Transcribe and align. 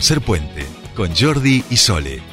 Tercer 0.00 0.22
puente 0.22 0.66
con 0.96 1.14
Jordi 1.14 1.62
y 1.68 1.76
Sole. 1.76 2.29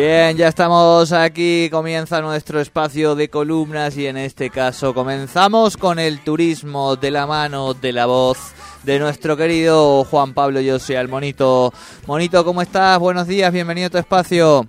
Bien, 0.00 0.36
ya 0.36 0.46
estamos 0.46 1.12
aquí, 1.12 1.68
comienza 1.72 2.20
nuestro 2.20 2.60
espacio 2.60 3.16
de 3.16 3.28
columnas 3.28 3.98
y 3.98 4.06
en 4.06 4.16
este 4.16 4.48
caso 4.48 4.94
comenzamos 4.94 5.76
con 5.76 5.98
el 5.98 6.22
turismo 6.22 6.94
de 6.94 7.10
la 7.10 7.26
mano 7.26 7.74
de 7.74 7.92
la 7.92 8.06
voz 8.06 8.54
de 8.84 9.00
nuestro 9.00 9.36
querido 9.36 10.04
Juan 10.04 10.34
Pablo 10.34 10.60
José 10.64 10.94
el 10.94 11.08
Monito. 11.08 11.72
Monito, 12.06 12.44
¿cómo 12.44 12.62
estás? 12.62 12.96
Buenos 13.00 13.26
días, 13.26 13.52
bienvenido 13.52 13.88
a 13.88 13.90
tu 13.90 13.98
espacio. 13.98 14.60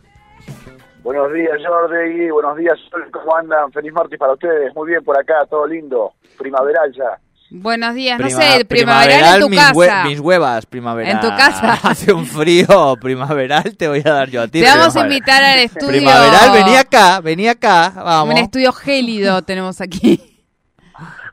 Buenos 1.04 1.32
días, 1.32 1.60
Jordi, 1.64 2.32
buenos 2.32 2.58
días, 2.58 2.80
¿cómo 3.12 3.36
andan? 3.36 3.72
Feliz 3.72 3.94
martes 3.94 4.18
para 4.18 4.34
ustedes, 4.34 4.74
muy 4.74 4.90
bien 4.90 5.04
por 5.04 5.16
acá, 5.16 5.46
todo 5.48 5.68
lindo, 5.68 6.14
primaveral 6.40 6.92
ya. 6.92 7.20
Buenos 7.52 7.96
días, 7.96 8.20
no 8.20 8.30
sé, 8.30 8.64
primaveral, 8.66 9.36
en 9.36 9.42
tu 9.42 9.50
mis 9.50 9.60
casa. 9.60 10.04
mis 10.06 10.20
huevas, 10.20 10.66
primaveral. 10.68 11.12
En 11.14 11.20
tu 11.20 11.28
casa. 11.36 11.74
Hace 11.84 12.14
un 12.14 12.26
frío 12.28 12.96
primaveral, 13.02 13.76
te 13.76 13.88
voy 13.88 14.04
a 14.06 14.12
dar 14.14 14.30
yo 14.30 14.44
a 14.44 14.48
ti. 14.48 14.62
Te 14.62 14.66
vamos 14.68 14.96
a 14.96 15.02
invitar 15.02 15.44
al 15.44 15.60
estudio. 15.60 15.88
Primaveral, 15.88 16.52
vení 16.52 16.76
acá, 16.76 17.20
vení 17.22 17.48
acá, 17.48 17.92
vamos. 17.96 18.36
Un 18.36 18.40
estudio 18.40 18.72
gélido 18.72 19.42
tenemos 19.46 19.82
aquí. 19.82 20.22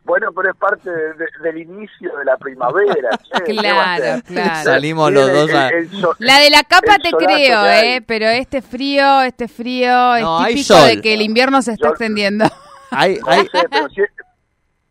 Bueno, 0.04 0.28
pero 0.34 0.50
es 0.52 0.56
parte 0.56 0.88
de- 0.88 1.14
de- 1.14 1.26
del 1.42 1.58
inicio 1.58 2.16
de 2.16 2.24
la 2.24 2.36
primavera. 2.38 3.10
che, 3.44 3.44
¿qué 3.44 3.72
va 3.72 3.94
a 3.94 3.96
Claro, 3.96 4.22
claro. 4.26 4.64
Salimos 4.64 5.12
los 5.12 5.32
dos 5.32 5.50
a- 5.52 5.68
el- 5.68 5.74
el 5.92 6.00
sol- 6.00 6.16
La 6.20 6.38
de 6.38 6.48
la 6.48 6.62
capa 6.62 6.96
te 6.98 7.10
creo, 7.10 7.66
eh, 7.66 8.00
pero 8.06 8.26
este 8.28 8.62
frío, 8.62 9.20
este 9.22 9.48
frío 9.48 9.90
No, 10.20 10.46
es 10.46 10.54
típico 10.54 10.74
sol. 10.78 10.86
de 10.88 11.00
que 11.02 11.12
el 11.12 11.20
invierno 11.22 11.60
se 11.60 11.72
está 11.72 11.88
Yo- 11.88 11.90
extendiendo. 11.90 12.46
Hay, 12.92 13.18
no 13.18 13.28
hay, 13.32 13.40
sé, 13.48 13.66
pero 13.68 13.88
si- 13.90 14.00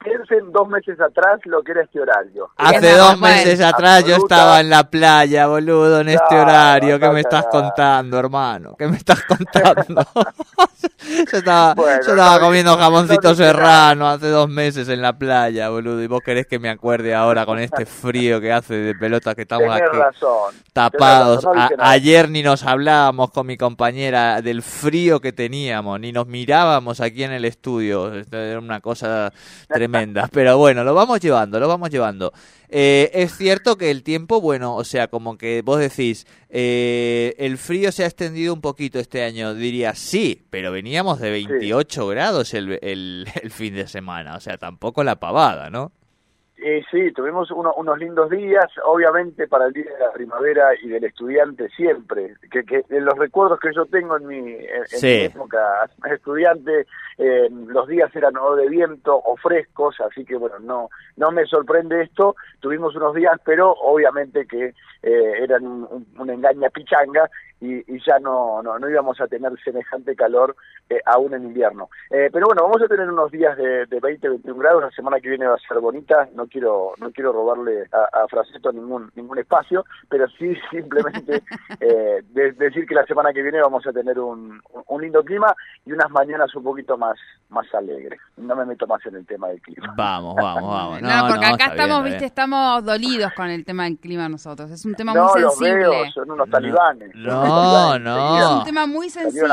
piensen 0.05 0.51
dos 0.51 0.67
meses 0.69 0.99
atrás 1.01 1.39
lo 1.45 1.61
que 1.63 1.71
era 1.73 1.81
este 1.83 1.99
horario. 1.99 2.49
Hace 2.57 2.91
No, 2.91 2.97
dos 2.97 3.19
bueno. 3.19 3.35
meses 3.35 3.59
atrás 3.61 4.03
yo 4.05 4.13
Absoluta. 4.15 4.35
estaba 4.35 4.59
en 4.61 4.69
la 4.69 4.83
playa, 4.89 5.47
boludo, 5.47 5.99
en 6.01 6.09
este 6.09 6.23
Claro, 6.29 6.43
horario. 6.43 6.99
¿Qué 6.99 7.05
no 7.07 7.13
me 7.13 7.19
estás 7.21 7.45
contando, 7.47 8.17
hermano? 8.19 8.75
¿Qué 8.77 8.87
me 8.87 8.97
estás 8.97 9.21
contando? 9.23 10.01
yo 11.31 11.37
estaba, 11.37 11.73
Bueno, 11.73 12.01
yo 12.05 12.11
estaba 12.11 12.35
no, 12.35 12.45
comiendo 12.45 12.71
no, 12.71 12.77
jamoncito 12.77 13.29
no 13.29 13.35
serrano 13.35 14.07
hace 14.07 14.27
dos 14.29 14.47
meses 14.49 14.87
en 14.89 15.01
la 15.01 15.13
playa, 15.17 15.69
boludo. 15.69 16.01
Y 16.01 16.07
vos 16.07 16.21
querés 16.23 16.47
que 16.47 16.59
me 16.59 16.69
acuerde 16.69 17.13
ahora 17.15 17.45
con 17.45 17.59
este 17.59 17.85
frío 17.85 18.39
que 18.41 18.51
hace 18.51 18.75
de 18.75 18.95
pelota 18.95 19.35
que 19.35 19.41
estamos 19.43 19.65
Tenés 19.67 19.81
aquí 19.89 19.97
razón. 19.97 20.53
tapados. 20.73 21.41
Tenés 21.41 21.55
razón, 21.55 21.77
no 21.77 21.83
A- 21.83 21.89
ayer 21.91 22.29
ni 22.29 22.43
nos 22.43 22.63
hablábamos 22.63 23.31
con 23.31 23.47
mi 23.47 23.57
compañera 23.57 24.41
del 24.41 24.61
frío 24.61 25.19
que 25.19 25.33
teníamos, 25.33 25.99
ni 25.99 26.11
nos 26.11 26.27
mirábamos 26.27 27.01
aquí 27.01 27.23
en 27.23 27.31
el 27.31 27.45
estudio. 27.45 28.13
Esto 28.13 28.37
Era 28.37 28.59
una 28.59 28.81
cosa 28.81 29.31
tremenda. 29.67 29.94
Pero 30.31 30.57
bueno, 30.57 30.83
lo 30.83 30.93
vamos 30.93 31.19
llevando, 31.19 31.59
lo 31.59 31.67
vamos 31.67 31.89
llevando. 31.89 32.33
Eh, 32.69 33.11
es 33.13 33.37
cierto 33.37 33.77
que 33.77 33.91
el 33.91 34.03
tiempo, 34.03 34.41
bueno, 34.41 34.75
o 34.75 34.83
sea, 34.83 35.07
como 35.07 35.37
que 35.37 35.61
vos 35.63 35.79
decís, 35.79 36.25
eh, 36.49 37.35
el 37.37 37.57
frío 37.57 37.91
se 37.91 38.03
ha 38.03 38.07
extendido 38.07 38.53
un 38.53 38.61
poquito 38.61 38.99
este 38.99 39.23
año, 39.23 39.53
diría 39.53 39.93
sí, 39.95 40.45
pero 40.49 40.71
veníamos 40.71 41.19
de 41.19 41.31
28 41.31 42.07
grados 42.07 42.53
el, 42.53 42.79
el, 42.81 43.27
el 43.41 43.51
fin 43.51 43.75
de 43.75 43.87
semana, 43.87 44.35
o 44.35 44.39
sea, 44.39 44.57
tampoco 44.57 45.03
la 45.03 45.19
pavada, 45.19 45.69
¿no? 45.69 45.91
Eh, 46.57 46.83
sí, 46.89 47.11
tuvimos 47.11 47.51
uno- 47.51 47.73
unos 47.75 47.97
lindos 47.99 48.29
días, 48.29 48.65
obviamente 48.85 49.45
para 49.47 49.65
el 49.65 49.73
Día 49.73 49.91
de 49.91 49.99
la 49.99 50.11
Primavera 50.13 50.69
y 50.81 50.87
del 50.87 51.03
Estudiante 51.03 51.67
siempre, 51.75 52.35
que, 52.49 52.63
que 52.63 52.83
los 52.89 53.17
recuerdos 53.17 53.59
que 53.59 53.73
yo 53.75 53.85
tengo 53.87 54.15
en 54.17 54.25
mi, 54.25 54.37
en, 54.39 54.85
mi 55.19 55.25
época 55.25 55.89
estudiante, 56.11 56.87
eh, 57.17 57.49
los 57.51 57.87
días 57.89 58.15
eran 58.15 58.37
o 58.37 58.55
de 58.55 58.69
viento 58.69 59.15
o 59.15 59.35
frescos, 59.35 59.99
así 59.99 60.23
que 60.23 60.37
bueno, 60.37 60.55
no 60.59 60.89
no 61.17 61.31
me 61.31 61.45
sorprende 61.45 62.01
esto, 62.03 62.35
tuvimos 62.61 62.95
unos 62.95 63.13
días, 63.15 63.39
pero 63.45 63.71
obviamente 63.71 64.45
que 64.47 64.73
eh, 65.03 65.33
eran 65.41 65.65
un, 65.67 65.83
un- 65.91 66.07
una 66.19 66.33
engaña 66.33 66.69
pichanga 66.69 67.29
y, 67.61 67.75
y 67.95 67.99
ya 68.05 68.19
no, 68.19 68.61
no, 68.61 68.77
no 68.79 68.89
íbamos 68.89 69.19
a 69.21 69.27
tener 69.27 69.51
semejante 69.63 70.15
calor 70.15 70.55
eh, 70.89 70.99
aún 71.05 71.33
en 71.33 71.45
invierno. 71.45 71.89
Eh, 72.09 72.29
pero 72.31 72.47
bueno, 72.47 72.63
vamos 72.63 72.81
a 72.81 72.87
tener 72.87 73.09
unos 73.09 73.31
días 73.31 73.57
de, 73.57 73.85
de 73.85 73.99
20, 73.99 74.29
21 74.29 74.59
grados, 74.59 74.83
la 74.83 74.91
semana 74.91 75.19
que 75.19 75.29
viene 75.29 75.47
va 75.47 75.55
a 75.55 75.67
ser 75.67 75.79
bonita, 75.79 76.27
no 76.35 76.47
quiero 76.47 76.91
no 76.99 77.11
quiero 77.11 77.31
robarle 77.31 77.85
a, 77.91 78.23
a 78.23 78.27
Fraceto 78.27 78.71
ningún 78.71 79.09
ningún 79.15 79.39
espacio, 79.39 79.85
pero 80.09 80.27
sí 80.37 80.53
simplemente 80.71 81.41
eh, 81.79 82.21
de- 82.29 82.51
decir 82.53 82.85
que 82.85 82.95
la 82.95 83.05
semana 83.05 83.31
que 83.33 83.41
viene 83.41 83.61
vamos 83.61 83.85
a 83.87 83.93
tener 83.93 84.19
un, 84.19 84.61
un 84.87 85.01
lindo 85.01 85.23
clima 85.23 85.55
y 85.85 85.91
unas 85.93 86.09
mañanas 86.11 86.53
un 86.55 86.63
poquito 86.63 86.97
más 86.97 87.17
más 87.49 87.65
alegres. 87.73 88.19
No 88.37 88.55
me 88.55 88.65
meto 88.65 88.85
más 88.87 89.05
en 89.05 89.15
el 89.15 89.25
tema 89.25 89.47
del 89.47 89.61
clima. 89.61 89.93
Vamos, 89.95 90.35
vamos, 90.35 90.63
vamos. 90.69 91.01
No, 91.01 91.07
No, 91.09 91.27
porque 91.29 91.47
no, 91.47 91.53
acá 91.55 91.65
bien, 91.67 91.79
estamos, 91.79 92.03
viste, 92.03 92.25
estamos 92.25 92.83
dolidos 92.85 93.31
con 93.33 93.47
el 93.49 93.63
tema 93.63 93.83
del 93.85 93.97
clima 93.97 94.27
nosotros. 94.27 94.69
Es 94.71 94.83
un 94.85 94.93
tema 94.95 95.13
no 95.13 95.27
muy 95.31 95.41
los 95.41 95.55
sensible. 95.57 95.87
veo, 95.87 96.11
son 96.11 96.31
unos 96.31 96.49
talibanes. 96.49 97.11
son 97.13 97.44
No, 97.47 97.99
no. 97.99 98.39
Es 98.39 98.45
un 98.59 98.63
tema 98.63 98.85
muy 98.87 99.09
sensible. 99.09 99.47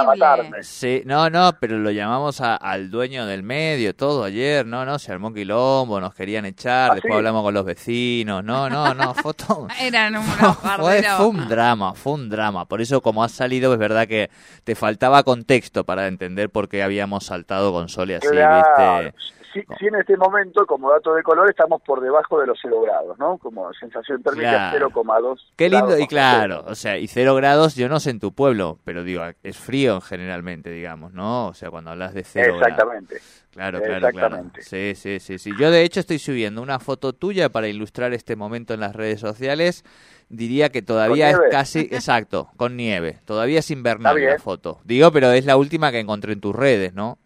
Sí, 0.63 1.03
no, 1.05 1.29
no, 1.31 1.53
pero 1.61 1.79
lo 1.79 1.91
llamamos 1.91 2.41
a- 2.41 2.57
al 2.57 2.91
dueño 2.91 3.27
del 3.27 3.43
medio, 3.43 3.95
todo 3.95 4.25
ayer, 4.25 4.67
no, 4.67 4.85
no, 4.85 4.99
se 4.99 5.13
armó 5.13 5.29
un 5.29 5.35
quilombo, 5.35 6.01
nos 6.01 6.15
querían 6.15 6.45
echar, 6.45 6.91
¿Ah, 6.93 6.95
después 6.95 7.13
sí? 7.13 7.17
hablamos 7.17 7.43
con 7.43 7.55
los 7.55 7.65
vecinos, 7.65 8.43
no, 8.45 8.69
no, 8.69 8.95
no, 8.95 9.15
todo- 9.37 9.69
Eran 9.81 10.17
unos 10.17 10.57
fue, 10.81 11.03
fue 11.03 11.27
un 11.27 11.49
drama, 11.49 11.95
fue 11.95 12.13
un 12.15 12.29
drama, 12.29 12.65
por 12.67 12.81
eso 12.81 13.01
como 13.01 13.23
has 13.25 13.33
salido 13.33 13.73
es 13.73 13.79
verdad 13.79 14.07
que 14.07 14.31
te 14.65 14.75
faltaba 14.75 15.23
contexto 15.23 15.85
para 15.85 16.07
entender 16.07 16.51
por 16.51 16.69
qué 16.69 16.83
habíamos 16.83 17.25
saltado 17.27 17.73
con 17.73 17.89
Sole 17.89 18.17
así, 18.17 18.29
Claro. 18.29 19.05
viste. 19.13 19.42
Sí, 19.53 19.63
sí, 19.79 19.87
en 19.87 19.97
este 19.97 20.17
momento, 20.17 20.65
como 20.67 20.91
dato 20.91 21.15
de 21.15 21.23
color, 21.23 21.49
estamos 21.51 21.83
por 21.83 22.01
debajo 22.01 22.41
de 22.41 22.47
los 22.47 22.59
0 22.63 22.81
grados, 22.83 23.19
¿no? 23.19 23.39
Como 23.39 23.73
sensación 23.75 24.23
térmica 24.23 24.71
Claro. 24.71 24.91
0,2. 24.91 25.39
Qué 25.57 25.69
lindo, 25.69 25.87
grados 25.87 26.01
y 26.03 26.07
claro, 26.07 26.55
cero. 26.61 26.73
o 26.73 26.75
sea, 26.75 26.99
y 26.99 27.07
cero 27.09 27.35
grados, 27.35 27.75
yo 27.75 27.89
no 27.89 28.01
sé 28.01 28.11
en 28.11 28.21
tu 28.21 28.33
pueblo, 28.33 28.79
pero 28.85 29.05
digo, 29.05 29.23
es 29.43 29.59
frío 29.59 30.01
generalmente, 30.01 30.71
digamos, 30.71 31.13
¿no? 31.13 31.49
O 31.49 31.55
sea, 31.55 31.71
cuando 31.71 31.91
hablas 31.91 32.15
de 32.15 32.25
cero 32.25 32.55
grados. 32.57 32.63
Exactamente. 32.69 33.21
Claro, 33.53 33.83
claro, 33.83 34.01
claro. 34.01 34.09
Exactamente. 34.09 34.63
Sí, 34.63 34.95
sí, 34.95 35.21
sí, 35.21 35.39
sí. 35.39 35.51
Yo 35.59 35.71
de 35.71 35.83
hecho 35.83 36.01
estoy 36.01 36.19
subiendo 36.19 36.63
una 36.63 36.79
foto 36.79 37.13
tuya 37.13 37.51
para 37.51 37.69
ilustrar 37.69 38.15
este 38.15 38.35
momento 38.35 38.73
en 38.73 38.81
las 38.81 38.97
redes 38.97 39.21
sociales. 39.21 39.85
Diría 40.31 40.71
que 40.71 40.81
todavía 40.81 41.29
es 41.29 41.39
casi, 41.51 41.81
exacto, 41.93 42.49
con 42.57 42.77
nieve. 42.79 43.19
Todavía 43.27 43.59
es 43.59 43.71
invernal 43.71 44.19
la 44.19 44.39
foto. 44.39 44.81
Digo, 44.85 45.13
pero 45.13 45.31
es 45.33 45.45
la 45.45 45.59
última 45.59 45.93
que 45.93 45.99
encontré 45.99 46.33
en 46.33 46.41
tus 46.41 46.57
redes, 46.57 46.95
¿no? 46.95 47.19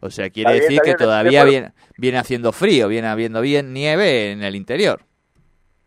O 0.00 0.10
sea, 0.10 0.30
quiere 0.30 0.52
bien, 0.52 0.62
decir 0.62 0.80
que 0.80 0.90
bien. 0.90 0.96
todavía 0.96 1.44
viene, 1.44 1.72
viene 1.96 2.18
haciendo 2.18 2.52
frío, 2.52 2.88
viene 2.88 3.08
habiendo 3.08 3.40
bien 3.40 3.72
nieve 3.72 4.32
en 4.32 4.42
el 4.42 4.54
interior. 4.54 5.00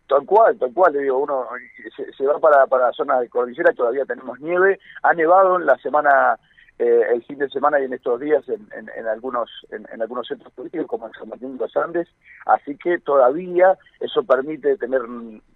Tal 0.08 0.26
cual, 0.26 0.58
tal 0.58 0.72
cual, 0.74 0.92
le 0.92 1.00
digo, 1.00 1.18
uno 1.18 1.46
se, 1.96 2.12
se 2.12 2.26
va 2.26 2.38
para, 2.38 2.66
para 2.66 2.88
la 2.88 2.92
zona 2.92 3.18
de 3.20 3.30
cordillera, 3.30 3.72
todavía 3.72 4.04
tenemos 4.04 4.38
nieve, 4.40 4.78
ha 5.02 5.14
nevado 5.14 5.58
en 5.58 5.64
la 5.64 5.78
semana, 5.78 6.38
eh, 6.78 7.00
el 7.14 7.24
fin 7.24 7.38
de 7.38 7.48
semana 7.48 7.80
y 7.80 7.84
en 7.84 7.94
estos 7.94 8.20
días 8.20 8.46
en, 8.48 8.68
en, 8.76 8.90
en 8.94 9.06
algunos 9.06 9.48
en, 9.70 9.86
en 9.90 10.02
algunos 10.02 10.26
centros 10.26 10.52
turísticos 10.52 10.86
como 10.86 11.06
en 11.06 11.14
San 11.14 11.30
Martín 11.30 11.56
de 11.56 11.64
los 11.64 11.74
Andes, 11.78 12.08
así 12.44 12.76
que 12.76 12.98
todavía 12.98 13.78
eso 14.00 14.22
permite 14.22 14.76
tener 14.76 15.00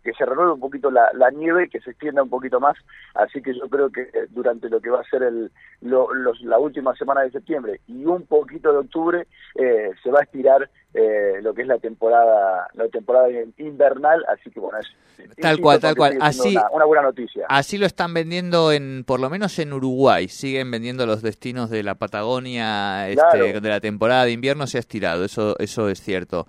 que 0.06 0.14
se 0.14 0.24
renueve 0.24 0.52
un 0.52 0.60
poquito 0.60 0.90
la, 0.90 1.10
la 1.12 1.30
nieve, 1.30 1.68
que 1.68 1.80
se 1.80 1.90
extienda 1.90 2.22
un 2.22 2.30
poquito 2.30 2.60
más, 2.60 2.76
así 3.14 3.42
que 3.42 3.52
yo 3.54 3.68
creo 3.68 3.90
que 3.90 4.02
eh, 4.02 4.26
durante 4.30 4.70
lo 4.70 4.80
que 4.80 4.88
va 4.90 5.00
a 5.00 5.04
ser 5.10 5.22
el, 5.24 5.50
lo- 5.82 6.14
los, 6.14 6.40
la 6.42 6.58
última 6.58 6.94
semana 6.96 7.22
de 7.22 7.30
septiembre 7.32 7.80
y 7.88 8.04
un 8.06 8.24
poquito 8.26 8.70
de 8.72 8.78
octubre 8.78 9.26
eh, 9.56 9.90
se 10.02 10.10
va 10.10 10.20
a 10.20 10.22
estirar 10.22 10.70
eh, 10.94 11.40
lo 11.42 11.52
que 11.52 11.62
es 11.62 11.68
la 11.68 11.78
temporada 11.78 12.68
la 12.74 12.88
temporada 12.88 13.28
invernal, 13.58 14.24
así 14.32 14.50
que 14.50 14.60
bueno, 14.60 14.78
es 14.78 14.86
Tal 15.40 15.60
cual, 15.60 15.80
tal 15.80 15.96
cual. 15.96 16.16
Así- 16.20 16.50
una, 16.56 16.70
una 16.70 16.84
buena 16.84 17.02
noticia. 17.02 17.46
Así 17.48 17.78
lo 17.78 17.86
están 17.86 18.12
vendiendo 18.14 18.70
en, 18.72 19.02
por 19.04 19.18
lo 19.18 19.28
menos 19.30 19.58
en 19.58 19.72
Uruguay, 19.72 20.28
siguen 20.28 20.70
vendiendo 20.70 21.04
los 21.06 21.20
destinos 21.22 21.68
de 21.70 21.82
la 21.82 21.94
Patagonia, 21.96 23.08
este, 23.08 23.22
Claro. 23.22 23.60
de 23.60 23.68
la 23.68 23.80
temporada 23.80 24.24
de 24.24 24.32
invierno 24.32 24.66
se 24.66 24.76
ha 24.76 24.80
estirado, 24.80 25.24
eso, 25.24 25.56
eso 25.58 25.88
es 25.88 26.00
cierto. 26.02 26.46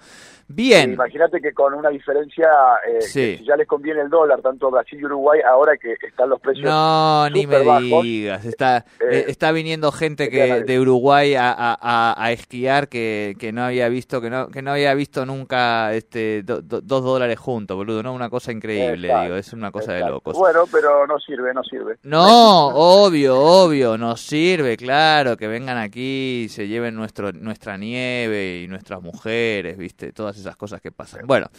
Bien, 0.50 0.94
Imagínate 0.94 1.42
que 1.42 1.52
con 1.54 1.74
una 1.74 1.90
diferencia, 1.90 2.48
eh, 2.88 3.02
Sí. 3.02 3.20
que 3.20 3.38
si 3.40 3.46
ya 3.46 3.58
les 3.58 3.68
conviene 3.68 4.02
el 4.02 4.10
dólar, 4.10 4.42
tanto 4.42 4.72
Brasil 4.72 4.98
y 5.02 5.06
Uruguay, 5.06 5.42
ahora 5.46 5.76
que 5.78 5.96
están 6.08 6.30
los 6.30 6.40
precios 6.40 6.66
no, 6.66 7.30
ni 7.30 7.46
me 7.46 7.60
bajos, 7.64 8.04
digas, 8.04 8.46
está, 8.46 8.78
eh, 9.02 9.06
eh, 9.12 9.26
está 9.28 9.52
viniendo 9.52 9.92
gente 9.92 10.30
que 10.30 10.64
de 10.64 10.80
Uruguay 10.80 11.36
a, 11.36 11.52
a- 11.52 12.16
a- 12.18 12.32
esquiar 12.32 12.88
que, 12.88 13.36
que 13.38 13.52
no 13.52 13.64
había 13.64 13.90
visto, 13.90 14.22
que 14.22 14.30
no, 14.30 14.48
que 14.48 14.62
no 14.62 14.72
había 14.72 14.94
visto 14.94 15.26
nunca 15.26 15.94
este 15.94 16.44
do- 16.44 16.62
do- 16.62 16.80
dos 16.82 17.04
dólares 17.04 17.38
juntos, 17.38 17.76
boludo, 17.76 18.02
no, 18.02 18.14
una 18.14 18.30
cosa 18.30 18.52
increíble, 18.54 19.08
Exacto, 19.08 19.24
digo, 19.26 19.36
es 19.36 19.52
una 19.54 19.72
cosa 19.72 19.94
de 19.94 20.00
locos. 20.02 20.38
Bueno, 20.38 20.64
pero 20.72 21.06
no 21.08 21.20
sirve, 21.20 21.54
no 21.54 21.64
sirve. 21.64 21.98
No, 22.04 22.68
obvio, 22.70 23.38
obvio, 23.38 23.98
nos 23.98 24.22
sirve, 24.22 24.78
claro, 24.78 25.36
que 25.36 25.48
vengan 25.48 25.78
aquí 25.78 26.44
y 26.46 26.50
se 26.50 26.68
lleven 26.70 26.96
nuestro, 26.96 27.34
nuestra 27.34 27.78
nieve 27.78 28.62
y 28.64 28.68
nuestras 28.68 29.02
mujeres, 29.02 29.78
viste, 29.78 30.14
todas 30.14 30.37
esas 30.38 30.56
cosas 30.56 30.82
que 30.82 30.92
pasan. 30.92 31.26
Bueno, 31.26 31.50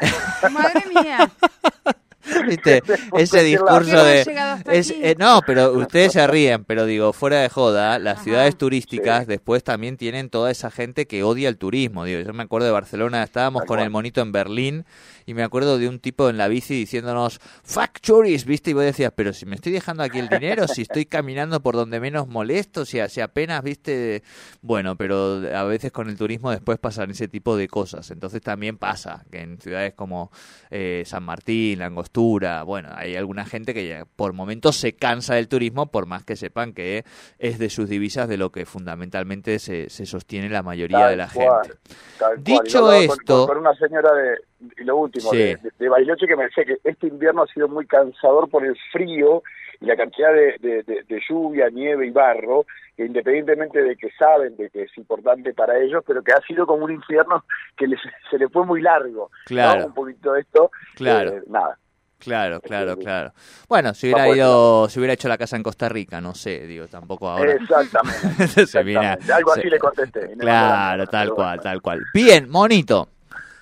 Madre 0.50 0.84
mía. 0.88 1.30
¿viste? 2.48 2.82
Ese 3.16 3.42
discurso 3.42 3.74
¿Por 3.74 3.84
qué 3.86 4.24
de... 4.24 4.78
es- 4.78 4.90
eh, 4.90 5.14
no, 5.18 5.40
pero 5.46 5.72
ustedes 5.72 6.12
se 6.12 6.26
ríen, 6.26 6.64
pero 6.64 6.86
digo, 6.86 7.12
fuera 7.12 7.40
de 7.40 7.48
joda, 7.48 7.98
las 7.98 8.16
Ajá. 8.16 8.24
ciudades 8.24 8.56
turísticas 8.56 9.20
Sí. 9.20 9.26
después 9.26 9.62
también 9.64 9.96
tienen 9.96 10.30
toda 10.30 10.50
esa 10.50 10.70
gente 10.70 11.06
que 11.06 11.22
odia 11.22 11.48
el 11.48 11.56
turismo. 11.58 12.04
Digo, 12.04 12.20
yo 12.20 12.32
me 12.32 12.42
acuerdo 12.42 12.66
de 12.66 12.72
Barcelona, 12.72 13.22
estábamos 13.22 13.60
Tal 13.62 13.66
con 13.68 13.76
cual. 13.76 13.84
el 13.86 13.90
monito 13.90 14.20
en 14.20 14.32
Berlín 14.32 14.84
y 15.26 15.34
me 15.34 15.42
acuerdo 15.42 15.78
de 15.78 15.88
un 15.88 16.00
tipo 16.00 16.28
en 16.28 16.36
la 16.36 16.48
bici 16.48 16.74
diciéndonos, 16.74 17.40
fuck 17.62 18.00
tourists, 18.00 18.46
¿viste? 18.46 18.70
Y 18.70 18.74
vos 18.74 18.84
decías, 18.84 19.12
pero 19.14 19.32
si 19.32 19.46
me 19.46 19.54
estoy 19.54 19.72
dejando 19.72 20.02
aquí 20.02 20.18
el 20.18 20.28
dinero, 20.28 20.68
si 20.68 20.82
estoy 20.82 21.06
caminando 21.06 21.60
por 21.62 21.74
donde 21.76 21.98
menos 22.00 22.28
molesto, 22.28 22.84
si, 22.84 22.98
si 23.08 23.20
apenas, 23.20 23.62
¿viste? 23.62 24.22
Bueno, 24.60 24.96
pero 24.96 25.42
a 25.54 25.64
veces 25.64 25.92
con 25.92 26.08
el 26.10 26.16
turismo 26.16 26.50
después 26.50 26.78
pasan 26.78 27.10
ese 27.10 27.28
tipo 27.28 27.56
de 27.56 27.68
cosas. 27.68 28.10
Entonces 28.10 28.42
también 28.42 28.76
pasa 28.76 29.24
que 29.30 29.40
en 29.40 29.58
ciudades 29.60 29.94
como 29.94 30.30
eh, 30.70 31.04
San 31.06 31.22
Martín, 31.22 31.78
La 31.78 31.88
Bueno, 32.18 32.90
hay 32.94 33.16
alguna 33.16 33.44
gente 33.44 33.74
que 33.74 33.88
ya 33.88 34.04
por 34.16 34.32
momentos 34.32 34.76
se 34.76 34.94
cansa 34.94 35.34
del 35.34 35.48
turismo, 35.48 35.86
por 35.90 36.06
más 36.06 36.24
que 36.24 36.36
sepan 36.36 36.72
que 36.72 37.04
es 37.38 37.58
de 37.58 37.68
sus 37.70 37.88
divisas 37.88 38.28
de 38.28 38.36
lo 38.36 38.50
que 38.50 38.66
fundamentalmente 38.66 39.58
se, 39.58 39.90
se 39.90 40.06
sostiene 40.06 40.48
la 40.48 40.62
mayoría 40.62 40.98
Tal 41.00 41.10
de 41.10 41.16
la 41.16 41.28
cual, 41.32 41.62
gente. 41.66 42.42
Dicho 42.42 42.92
esto- 42.92 43.46
Con, 43.46 43.56
con 43.56 43.58
una 43.58 43.74
señora 43.74 44.12
de. 44.14 44.36
Y 44.78 44.84
lo 44.84 44.96
último, 44.96 45.30
Sí. 45.30 45.36
de, 45.38 45.58
de, 45.78 45.88
Bariloche, 45.88 46.26
que 46.26 46.36
me 46.36 46.44
decía 46.44 46.64
que 46.64 46.76
este 46.84 47.08
invierno 47.08 47.42
ha 47.42 47.46
sido 47.48 47.68
muy 47.68 47.86
cansador 47.86 48.48
por 48.48 48.64
el 48.64 48.76
frío 48.92 49.42
y 49.80 49.86
la 49.86 49.96
cantidad 49.96 50.32
de, 50.32 50.56
de, 50.60 51.20
lluvia, 51.28 51.68
nieve 51.68 52.06
y 52.06 52.10
barro, 52.10 52.64
que 52.96 53.04
independientemente 53.04 53.82
de 53.82 53.96
que 53.96 54.08
saben 54.18 54.56
de 54.56 54.70
que 54.70 54.82
es 54.84 54.96
importante 54.96 55.52
para 55.52 55.78
ellos, 55.78 56.02
pero 56.06 56.22
que 56.22 56.32
ha 56.32 56.40
sido 56.46 56.64
como 56.66 56.84
un 56.84 56.92
infierno 56.92 57.44
que 57.76 57.86
les, 57.88 57.98
se 58.30 58.38
le 58.38 58.48
fue 58.48 58.64
muy 58.64 58.80
largo. 58.80 59.28
¿no? 59.30 59.38
Claro. 59.46 59.86
Un 59.86 59.94
poquito 59.94 60.32
de 60.32 60.40
esto. 60.42 60.70
Claro. 60.94 61.30
eh, 61.38 61.42
nada. 61.48 61.76
Claro, 62.24 62.60
claro, 62.60 62.96
claro. 62.96 63.32
Bueno, 63.68 63.94
si 63.94 64.06
hubiera 64.06 64.24
ido, 64.36 64.88
si 64.88 64.98
hubiera 64.98 65.12
hecho 65.14 65.28
la 65.28 65.38
casa 65.38 65.56
en 65.56 65.62
Costa 65.62 65.88
Rica, 65.88 66.20
no 66.20 66.34
sé, 66.34 66.66
digo, 66.66 66.88
tampoco 66.88 67.28
ahora. 67.28 67.52
Exactamente. 67.52 68.60
Exactamente. 68.62 69.32
Algo 69.32 69.52
así 69.52 69.62
se- 69.62 69.70
le 69.70 69.78
contesté. 69.78 70.34
Claro, 70.38 71.06
tal 71.06 71.32
cual, 71.34 71.60
tal 71.60 71.82
cual. 71.82 72.00
Bien, 72.12 72.48
monito. 72.48 73.08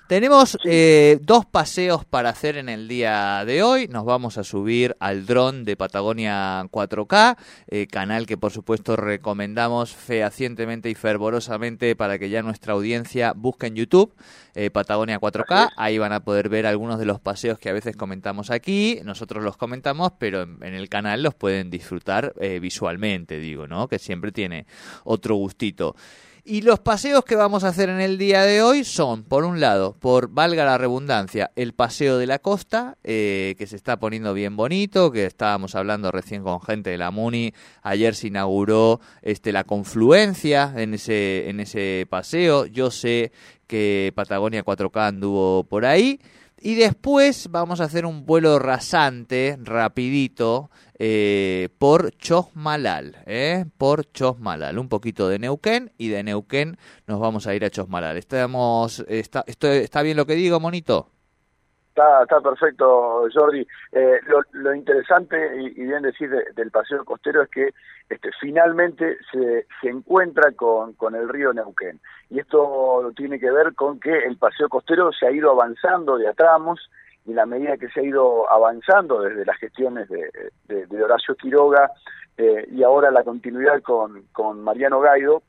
Tenemos 0.07 0.57
eh, 0.65 1.17
dos 1.21 1.45
paseos 1.45 2.03
para 2.03 2.29
hacer 2.29 2.57
en 2.57 2.67
el 2.67 2.89
día 2.89 3.45
de 3.45 3.63
hoy. 3.63 3.87
Nos 3.87 4.03
vamos 4.03 4.37
a 4.37 4.43
subir 4.43 4.97
al 4.99 5.25
dron 5.25 5.63
de 5.63 5.77
Patagonia 5.77 6.61
4K, 6.69 7.37
eh, 7.69 7.87
canal 7.87 8.25
que 8.25 8.35
por 8.35 8.51
supuesto 8.51 8.97
recomendamos 8.97 9.95
fehacientemente 9.95 10.89
y 10.89 10.95
fervorosamente 10.95 11.95
para 11.95 12.19
que 12.19 12.29
ya 12.29 12.41
nuestra 12.41 12.73
audiencia 12.73 13.31
busque 13.33 13.67
en 13.67 13.75
YouTube 13.75 14.13
eh, 14.55 14.69
Patagonia 14.69 15.21
4K. 15.21 15.71
Ahí 15.77 15.97
van 15.97 16.11
a 16.11 16.19
poder 16.19 16.49
ver 16.49 16.65
algunos 16.65 16.99
de 16.99 17.05
los 17.05 17.21
paseos 17.21 17.57
que 17.57 17.69
a 17.69 17.73
veces 17.73 17.95
comentamos 17.95 18.51
aquí. 18.51 18.99
Nosotros 19.05 19.41
los 19.41 19.55
comentamos, 19.55 20.11
pero 20.19 20.41
en, 20.41 20.57
en 20.61 20.73
el 20.73 20.89
canal 20.89 21.23
los 21.23 21.33
pueden 21.33 21.69
disfrutar 21.69 22.33
eh, 22.41 22.59
visualmente, 22.59 23.39
digo, 23.39 23.67
¿no? 23.67 23.87
Que 23.87 23.99
siempre 23.99 24.33
tiene 24.33 24.65
otro 25.05 25.35
gustito. 25.35 25.95
Y 26.45 26.59
los 26.59 26.81
paseos 26.81 27.23
que 27.23 27.37
vamos 27.37 27.63
a 27.63 27.69
hacer 27.69 27.87
en 27.87 28.01
el 28.01 28.17
día 28.17 28.41
de 28.41 28.61
hoy 28.61 28.83
son, 28.83 29.23
por 29.23 29.45
un 29.45 29.61
lado, 29.61 29.95
por 29.97 30.27
valga 30.27 30.65
la 30.65 30.77
redundancia, 30.77 31.51
el 31.55 31.71
paseo 31.71 32.17
de 32.17 32.27
la 32.27 32.37
costa, 32.37 32.97
eh, 33.01 33.55
que 33.57 33.65
se 33.65 33.77
está 33.77 33.97
poniendo 33.97 34.33
bien 34.33 34.57
bonito, 34.57 35.09
que 35.09 35.25
estábamos 35.25 35.73
hablando 35.73 36.11
recién 36.11 36.43
con 36.43 36.59
gente 36.59 36.89
de 36.89 36.97
la 36.97 37.11
MUNI, 37.11 37.53
ayer 37.81 38.13
se 38.13 38.27
inauguró 38.27 38.99
este, 39.21 39.53
la 39.53 39.63
confluencia 39.63 40.73
en 40.75 40.95
ese, 40.95 41.49
en 41.49 41.61
ese 41.61 42.07
paseo, 42.09 42.65
yo 42.65 42.91
sé 42.91 43.31
que 43.65 44.11
Patagonia 44.13 44.65
4K 44.65 45.07
anduvo 45.07 45.63
por 45.63 45.85
ahí, 45.85 46.19
y 46.65 46.75
después 46.75 47.49
vamos 47.51 47.81
a 47.81 47.83
hacer 47.83 48.05
un 48.05 48.25
vuelo 48.25 48.57
rasante, 48.57 49.57
rapidito, 49.61 50.71
eh, 50.97 51.67
por 51.77 52.15
Chosmalal, 52.15 53.17
¿eh? 53.25 53.65
por 53.77 54.09
Chosmalal, 54.13 54.79
un 54.79 54.87
poquito 54.87 55.27
de 55.27 55.39
Neuquén 55.39 55.91
y 55.97 56.07
de 56.07 56.23
Neuquén 56.23 56.77
nos 57.05 57.19
vamos 57.19 57.47
a 57.47 57.53
ir 57.53 57.65
a 57.65 57.69
Chosmalal. 57.69 58.15
Estamos, 58.15 59.03
está, 59.09 59.43
esto, 59.45 59.67
¿Está 59.67 60.01
bien 60.03 60.15
lo 60.15 60.25
que 60.25 60.35
digo, 60.35 60.61
monito? 60.61 61.12
Está, 61.95 62.41
perfecto, 62.41 63.27
Jordi. 63.31 63.67
Eh, 63.91 64.19
lo, 64.25 64.41
lo 64.53 64.73
interesante 64.73 65.37
y, 65.61 65.69
bien 65.85 66.01
decir 66.01 66.27
de- 66.29 66.51
del 66.55 66.71
paseo 66.71 67.05
costero 67.05 67.43
es 67.43 67.49
que 67.49 67.69
este, 68.09 68.31
finalmente 68.41 69.17
se, 69.31 69.67
se 69.79 69.89
encuentra 69.89 70.51
con, 70.53 70.93
con 70.93 71.13
el 71.13 71.29
río 71.29 71.53
Neuquén. 71.53 71.99
Y 72.31 72.39
esto 72.39 73.11
tiene 73.15 73.39
que 73.39 73.51
ver 73.51 73.75
con 73.75 73.99
que 73.99 74.17
el 74.25 74.37
paseo 74.37 74.69
costero 74.69 75.11
se 75.11 75.27
ha 75.27 75.31
ido 75.31 75.51
avanzando 75.51 76.17
de 76.17 76.27
a 76.27 76.33
tramos 76.33 76.89
y 77.25 77.33
la 77.33 77.45
medida 77.45 77.77
que 77.77 77.89
se 77.89 77.99
ha 77.99 78.03
ido 78.03 78.51
avanzando 78.51 79.21
desde 79.21 79.45
las 79.45 79.57
gestiones 79.57 80.09
de, 80.09 80.31
de- 80.67 80.87
de 80.87 81.03
Horacio 81.03 81.35
Quiroga 81.35 81.91
eh, 82.37 82.65
y 82.71 82.81
ahora 82.81 83.11
la 83.11 83.23
continuidad 83.23 83.83
con, 83.83 84.23
con 84.31 84.63
Mariano 84.63 84.99
Gaido, 84.99 85.43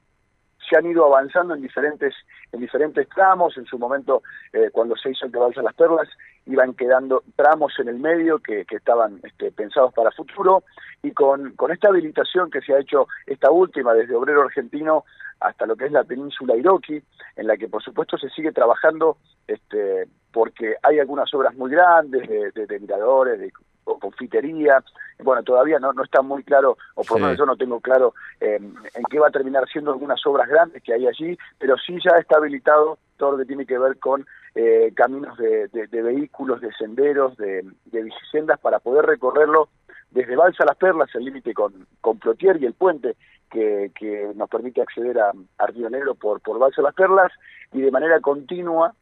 se 0.68 0.76
han 0.76 0.86
ido 0.86 1.04
avanzando 1.06 1.54
en 1.54 1.62
diferentes 1.62 2.14
en 2.52 2.60
diferentes 2.60 3.08
tramos. 3.08 3.56
En 3.56 3.66
su 3.66 3.78
momento 3.78 4.22
eh, 4.52 4.70
cuando 4.72 4.96
se 4.96 5.10
hizo 5.10 5.26
el 5.26 5.32
que 5.32 5.38
Balsa 5.38 5.62
las 5.62 5.74
Perlas 5.74 6.08
iban 6.46 6.74
quedando 6.74 7.22
tramos 7.36 7.72
en 7.78 7.88
el 7.88 7.98
medio 7.98 8.38
que, 8.38 8.64
que 8.64 8.76
estaban 8.76 9.20
este, 9.22 9.50
pensados 9.52 9.92
para 9.94 10.10
futuro. 10.12 10.62
Y 11.02 11.12
con, 11.12 11.52
con 11.56 11.70
esta 11.72 11.88
habilitación 11.88 12.50
que 12.50 12.60
se 12.60 12.74
ha 12.74 12.78
hecho 12.80 13.08
esta 13.26 13.50
última 13.50 13.92
desde 13.94 14.14
Obrero 14.14 14.42
Argentino 14.42 15.04
hasta 15.40 15.66
lo 15.66 15.76
que 15.76 15.86
es 15.86 15.92
la 15.92 16.04
península 16.04 16.56
Iroqui 16.56 17.02
en 17.36 17.46
la 17.46 17.56
que 17.56 17.68
por 17.68 17.82
supuesto 17.82 18.16
se 18.16 18.30
sigue 18.30 18.52
trabajando 18.52 19.18
este 19.46 20.06
porque 20.32 20.76
hay 20.82 20.98
algunas 21.00 21.32
obras 21.34 21.54
muy 21.54 21.70
grandes 21.70 22.28
de, 22.28 22.50
de- 22.52 22.66
de 22.66 22.80
miradores 22.80 23.38
de 23.38 23.52
o 23.84 23.98
confitería 23.98 24.82
bueno 25.22 25.42
todavía 25.42 25.78
no, 25.78 25.92
no 25.92 26.02
está 26.02 26.22
muy 26.22 26.42
claro 26.42 26.76
o 26.94 27.02
por 27.02 27.12
lo 27.12 27.16
Sí. 27.18 27.22
menos 27.24 27.38
yo 27.38 27.46
no 27.46 27.56
tengo 27.56 27.80
claro 27.80 28.14
eh, 28.40 28.56
en 28.60 29.04
qué 29.10 29.18
va 29.18 29.28
a 29.28 29.30
terminar 29.30 29.68
siendo 29.68 29.92
algunas 29.92 30.24
obras 30.26 30.48
grandes 30.48 30.82
que 30.82 30.92
hay 30.92 31.06
allí, 31.06 31.38
pero 31.58 31.76
sí 31.78 31.96
ya 32.04 32.18
está 32.18 32.36
habilitado 32.38 32.98
todo 33.16 33.32
lo 33.32 33.38
que 33.38 33.44
tiene 33.46 33.64
que 33.66 33.78
ver 33.78 33.98
con 33.98 34.26
eh, 34.56 34.92
caminos 34.94 35.36
de, 35.38 35.68
de- 35.68 35.86
de 35.86 36.02
vehículos, 36.02 36.60
de 36.60 36.72
senderos, 36.74 37.36
de, 37.36 37.64
de 37.86 38.02
bicisendas 38.02 38.58
para 38.60 38.78
poder 38.80 39.04
recorrerlo 39.06 39.68
desde 40.10 40.36
Balsa 40.36 40.64
Las 40.64 40.76
Perlas, 40.76 41.12
el 41.14 41.24
límite 41.24 41.52
con, 41.54 41.86
con 42.00 42.18
Plotier 42.18 42.60
y 42.62 42.66
el 42.66 42.74
puente 42.74 43.16
que, 43.50 43.90
que 43.98 44.30
nos 44.34 44.48
permite 44.48 44.80
acceder 44.82 45.18
a, 45.20 45.32
a 45.58 45.66
Río 45.66 45.90
Negro 45.90 46.14
por, 46.14 46.40
por 46.40 46.58
Balsa 46.58 46.82
Las 46.82 46.94
Perlas 46.94 47.32
y 47.72 47.80
de 47.82 47.90
manera 47.90 48.20
continua 48.20 48.94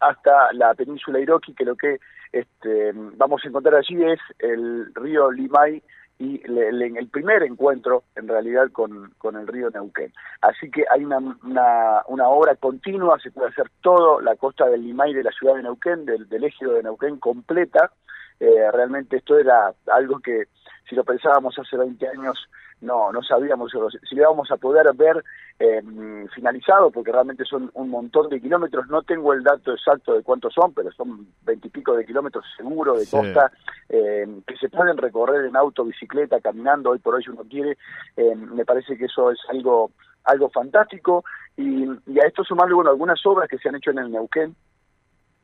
hasta 0.00 0.52
la 0.52 0.74
península 0.74 1.18
Iroqui, 1.18 1.54
que 1.54 1.64
lo 1.64 1.76
que 1.76 1.98
este, 2.32 2.92
vamos 2.94 3.42
a 3.44 3.48
encontrar 3.48 3.76
allí 3.76 4.02
es 4.04 4.20
el 4.38 4.92
río 4.94 5.30
Limay 5.30 5.82
y 6.20 6.38
le- 6.48 6.72
el 6.98 7.08
primer 7.08 7.44
encuentro 7.44 8.02
en 8.16 8.26
realidad 8.26 8.70
con, 8.72 9.10
con 9.18 9.36
el 9.36 9.46
río 9.46 9.70
Neuquén. 9.70 10.12
Así 10.40 10.68
que 10.70 10.84
hay 10.90 11.04
una, 11.04 11.18
una, 11.18 12.02
una 12.08 12.28
obra 12.28 12.56
continua, 12.56 13.18
se 13.20 13.30
puede 13.30 13.50
hacer 13.50 13.70
todo, 13.82 14.20
la 14.20 14.34
costa 14.34 14.66
del 14.66 14.82
Limay 14.82 15.14
de 15.14 15.22
la 15.22 15.30
ciudad 15.30 15.54
de 15.54 15.62
Neuquén, 15.62 16.04
del, 16.06 16.28
del 16.28 16.44
ejido 16.44 16.72
de 16.74 16.82
Neuquén 16.82 17.18
completa. 17.18 17.92
Eh, 18.40 18.70
realmente 18.72 19.16
esto 19.16 19.38
era 19.38 19.72
algo 19.92 20.20
que 20.20 20.44
si 20.88 20.94
lo 20.94 21.04
pensábamos 21.04 21.58
hace 21.58 21.76
20 21.76 22.08
años 22.08 22.38
no 22.80 23.10
no 23.10 23.22
sabíamos. 23.22 23.72
Si 24.08 24.14
lo 24.14 24.22
íbamos 24.22 24.50
a 24.52 24.56
poder 24.56 24.86
ver 24.94 25.24
eh, 25.58 25.82
finalizado 26.34 26.92
porque 26.92 27.10
realmente 27.10 27.44
son 27.44 27.70
un 27.74 27.90
montón 27.90 28.28
de 28.28 28.40
kilómetros 28.40 28.86
no 28.88 29.02
tengo 29.02 29.32
el 29.32 29.42
dato 29.42 29.72
exacto 29.72 30.14
de 30.14 30.22
cuántos 30.22 30.54
son 30.54 30.72
pero 30.72 30.92
son 30.92 31.26
veintipico 31.42 31.96
de 31.96 32.04
kilómetros 32.06 32.44
seguro 32.56 32.94
de 32.96 33.04
Sí. 33.04 33.16
costa 33.16 33.50
eh, 33.88 34.24
que 34.46 34.56
se 34.56 34.68
pueden 34.68 34.96
recorrer 34.96 35.46
en 35.46 35.56
auto 35.56 35.84
bicicleta 35.84 36.40
caminando 36.40 36.90
hoy 36.90 37.00
por 37.00 37.16
hoy 37.16 37.24
si 37.24 37.30
uno 37.30 37.42
quiere. 37.50 37.76
Eh, 38.16 38.36
me 38.36 38.64
parece 38.64 38.96
que 38.96 39.06
eso 39.06 39.32
es 39.32 39.38
algo 39.48 39.90
algo 40.24 40.48
fantástico. 40.50 41.24
Y, 41.56 41.86
y 42.06 42.20
a 42.20 42.26
esto 42.26 42.44
sumarle 42.44 42.74
bueno 42.74 42.90
algunas 42.90 43.18
obras 43.26 43.48
que 43.48 43.58
se 43.58 43.68
han 43.68 43.74
hecho 43.74 43.90
en 43.90 43.98
el 43.98 44.12
Neuquén 44.12 44.54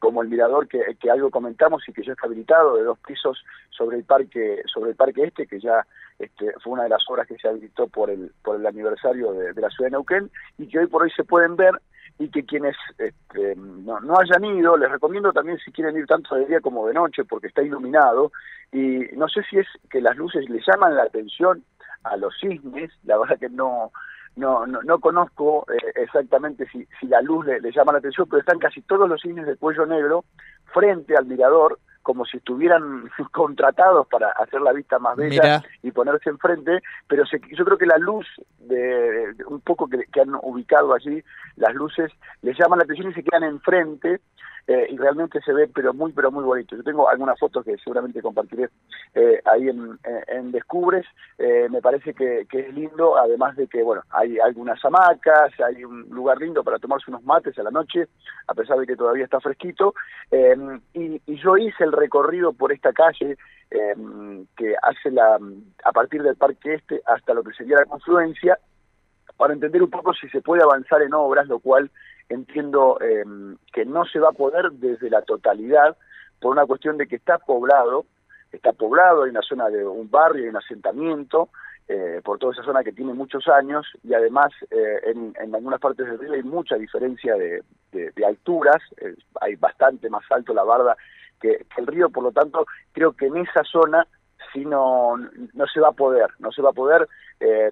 como 0.04 0.20
el 0.20 0.28
mirador 0.28 0.68
que, 0.68 0.84
algo 1.10 1.30
comentamos 1.30 1.82
y 1.88 1.92
que 1.94 2.02
ya 2.04 2.12
está 2.12 2.26
habilitado 2.26 2.76
de 2.76 2.84
dos 2.84 2.98
pisos 2.98 3.42
sobre 3.70 3.96
el 3.96 4.04
parque 4.04 4.60
sobre 4.66 4.90
el 4.90 4.96
parque 4.96 5.24
este 5.24 5.46
que 5.46 5.58
ya 5.58 5.86
este, 6.18 6.52
fue 6.62 6.74
una 6.74 6.82
de 6.82 6.90
las 6.90 7.02
obras 7.08 7.26
que 7.26 7.38
se 7.38 7.48
habilitó 7.48 7.86
por 7.86 8.10
el 8.10 8.30
por 8.42 8.56
el 8.56 8.66
aniversario 8.66 9.32
de, 9.32 9.54
de 9.54 9.60
la 9.62 9.70
ciudad 9.70 9.86
de 9.86 9.92
Neuquén 9.92 10.30
y 10.58 10.68
que 10.68 10.80
hoy 10.80 10.88
por 10.88 11.04
hoy 11.04 11.10
se 11.16 11.24
pueden 11.24 11.56
ver 11.56 11.80
y 12.18 12.28
que 12.28 12.44
quienes 12.44 12.76
este, 12.98 13.56
no, 13.56 13.98
no 14.00 14.18
hayan 14.18 14.44
ido 14.44 14.76
les 14.76 14.90
recomiendo 14.90 15.32
también 15.32 15.56
si 15.64 15.72
quieren 15.72 15.96
ir 15.96 16.04
tanto 16.04 16.34
de 16.34 16.44
día 16.44 16.60
como 16.60 16.86
de 16.86 16.92
noche 16.92 17.24
porque 17.24 17.46
está 17.46 17.62
iluminado 17.62 18.30
y 18.72 19.06
no 19.16 19.26
sé 19.26 19.42
si 19.48 19.56
es 19.56 19.66
que 19.88 20.02
las 20.02 20.18
luces 20.18 20.50
le 20.50 20.60
llaman 20.66 20.96
la 20.96 21.04
atención 21.04 21.64
a 22.02 22.18
los 22.18 22.34
cisnes 22.38 22.90
la 23.04 23.16
verdad 23.16 23.38
que 23.38 23.48
no 23.48 23.90
no, 24.36 24.66
no, 24.66 24.82
no 24.82 24.98
conozco 24.98 25.64
eh, 25.72 25.92
exactamente 25.96 26.66
si, 26.70 26.86
si 27.00 27.06
la 27.06 27.20
luz 27.22 27.46
le, 27.46 27.60
le 27.60 27.70
llama 27.72 27.92
la 27.92 27.98
atención, 27.98 28.26
pero 28.28 28.40
están 28.40 28.58
casi 28.58 28.82
todos 28.82 29.08
los 29.08 29.20
cisnes 29.20 29.46
de 29.46 29.56
cuello 29.56 29.86
negro 29.86 30.24
frente 30.72 31.16
al 31.16 31.26
mirador, 31.26 31.78
como 32.02 32.24
si 32.26 32.36
estuvieran 32.38 33.08
contratados 33.32 34.06
para 34.08 34.28
hacer 34.30 34.60
la 34.60 34.72
vista 34.72 34.98
más 34.98 35.16
bella 35.16 35.40
Mira. 35.42 35.62
y 35.82 35.90
ponerse 35.92 36.30
enfrente, 36.30 36.82
pero 37.06 37.24
se- 37.26 37.40
yo 37.56 37.64
creo 37.64 37.78
que 37.78 37.86
la 37.86 37.98
luz 37.98 38.26
de, 38.58 39.32
de 39.34 39.44
un 39.46 39.60
poco 39.60 39.88
que, 39.88 40.04
que 40.12 40.20
han 40.20 40.34
ubicado 40.42 40.92
allí, 40.94 41.22
las 41.56 41.74
luces 41.74 42.10
les 42.42 42.58
llaman 42.58 42.78
la 42.78 42.84
atención 42.84 43.10
y 43.10 43.14
se 43.14 43.22
quedan 43.22 43.44
enfrente 43.44 44.20
eh, 44.66 44.86
y 44.90 44.96
realmente 44.96 45.40
se 45.42 45.52
ve 45.52 45.68
pero 45.68 45.92
muy 45.92 46.12
pero 46.12 46.30
muy 46.30 46.44
bonito. 46.44 46.76
Yo 46.76 46.82
tengo 46.82 47.08
algunas 47.08 47.38
fotos 47.38 47.64
que 47.64 47.76
seguramente 47.78 48.22
compartiré 48.22 48.70
eh, 49.14 49.40
ahí 49.44 49.68
en, 49.68 49.98
en- 50.28 50.52
Descubres, 50.52 51.04
eh, 51.38 51.66
me 51.70 51.80
parece 51.82 52.14
que, 52.14 52.46
que 52.48 52.60
es 52.60 52.74
lindo, 52.74 53.16
además 53.16 53.56
de 53.56 53.66
que 53.66 53.82
bueno 53.82 54.02
hay 54.10 54.38
algunas 54.38 54.82
hamacas, 54.84 55.52
hay 55.60 55.84
un 55.84 56.02
lugar 56.10 56.38
lindo 56.38 56.62
para 56.62 56.78
tomarse 56.78 57.10
unos 57.10 57.24
mates 57.24 57.58
a 57.58 57.62
la 57.62 57.70
noche, 57.70 58.06
a 58.46 58.54
pesar 58.54 58.78
de 58.78 58.86
que 58.86 58.94
todavía 58.96 59.24
está 59.24 59.40
fresquito, 59.40 59.94
eh, 60.30 60.56
y, 60.92 61.20
y 61.26 61.36
yo 61.42 61.56
hice 61.56 61.84
el 61.84 61.92
recorrido 61.92 62.52
por 62.52 62.72
esta 62.72 62.92
calle 62.92 63.36
eh, 63.70 63.94
que 64.56 64.74
hace 64.82 65.10
la 65.10 65.38
a 65.84 65.92
partir 65.92 66.22
del 66.22 66.36
Parque 66.36 66.74
Este 66.74 67.02
hasta 67.06 67.34
lo 67.34 67.42
que 67.42 67.52
sería 67.54 67.76
la 67.78 67.86
confluencia, 67.86 68.58
para 69.36 69.52
entender 69.52 69.82
un 69.82 69.90
poco 69.90 70.14
si 70.14 70.28
se 70.28 70.40
puede 70.40 70.62
avanzar 70.62 71.02
en 71.02 71.12
obras, 71.14 71.48
lo 71.48 71.58
cual 71.58 71.90
entiendo 72.28 72.98
eh, 73.00 73.24
que 73.72 73.84
no 73.84 74.04
se 74.06 74.18
va 74.18 74.28
a 74.30 74.32
poder 74.32 74.72
desde 74.72 75.10
la 75.10 75.22
totalidad 75.22 75.96
por 76.40 76.52
una 76.52 76.66
cuestión 76.66 76.96
de 76.96 77.06
que 77.06 77.16
está 77.16 77.38
poblado, 77.38 78.04
está 78.52 78.72
poblado, 78.72 79.24
hay 79.24 79.30
una 79.30 79.42
zona 79.42 79.68
de 79.68 79.84
un 79.86 80.10
barrio, 80.10 80.42
hay 80.44 80.48
un 80.48 80.56
asentamiento, 80.56 81.48
eh, 81.88 82.20
por 82.24 82.38
toda 82.38 82.52
esa 82.54 82.62
zona 82.64 82.82
que 82.82 82.92
tiene 82.92 83.12
muchos 83.12 83.46
años 83.48 83.86
y 84.02 84.14
además 84.14 84.50
eh, 84.70 85.00
en, 85.04 85.34
en 85.38 85.54
algunas 85.54 85.80
partes 85.80 86.06
del 86.06 86.18
río 86.18 86.32
hay 86.32 86.42
mucha 86.42 86.76
diferencia 86.76 87.34
de, 87.36 87.62
de- 87.92 88.24
alturas, 88.26 88.80
eh, 88.98 89.14
hay 89.40 89.56
bastante 89.56 90.08
más 90.08 90.24
alto 90.30 90.54
la 90.54 90.64
barda 90.64 90.96
que 91.40 91.66
el 91.76 91.86
río, 91.86 92.08
por 92.08 92.24
lo 92.24 92.32
tanto 92.32 92.64
creo 92.92 93.12
que 93.12 93.26
en 93.26 93.36
esa 93.36 93.62
zona 93.64 94.06
si 94.52 94.64
no 94.64 95.16
no 95.16 95.66
se 95.66 95.80
va 95.80 95.88
a 95.88 95.92
poder, 95.92 96.28
no 96.38 96.50
se 96.52 96.62
va 96.62 96.70
a 96.70 96.72
poder 96.72 97.08
eh, 97.40 97.70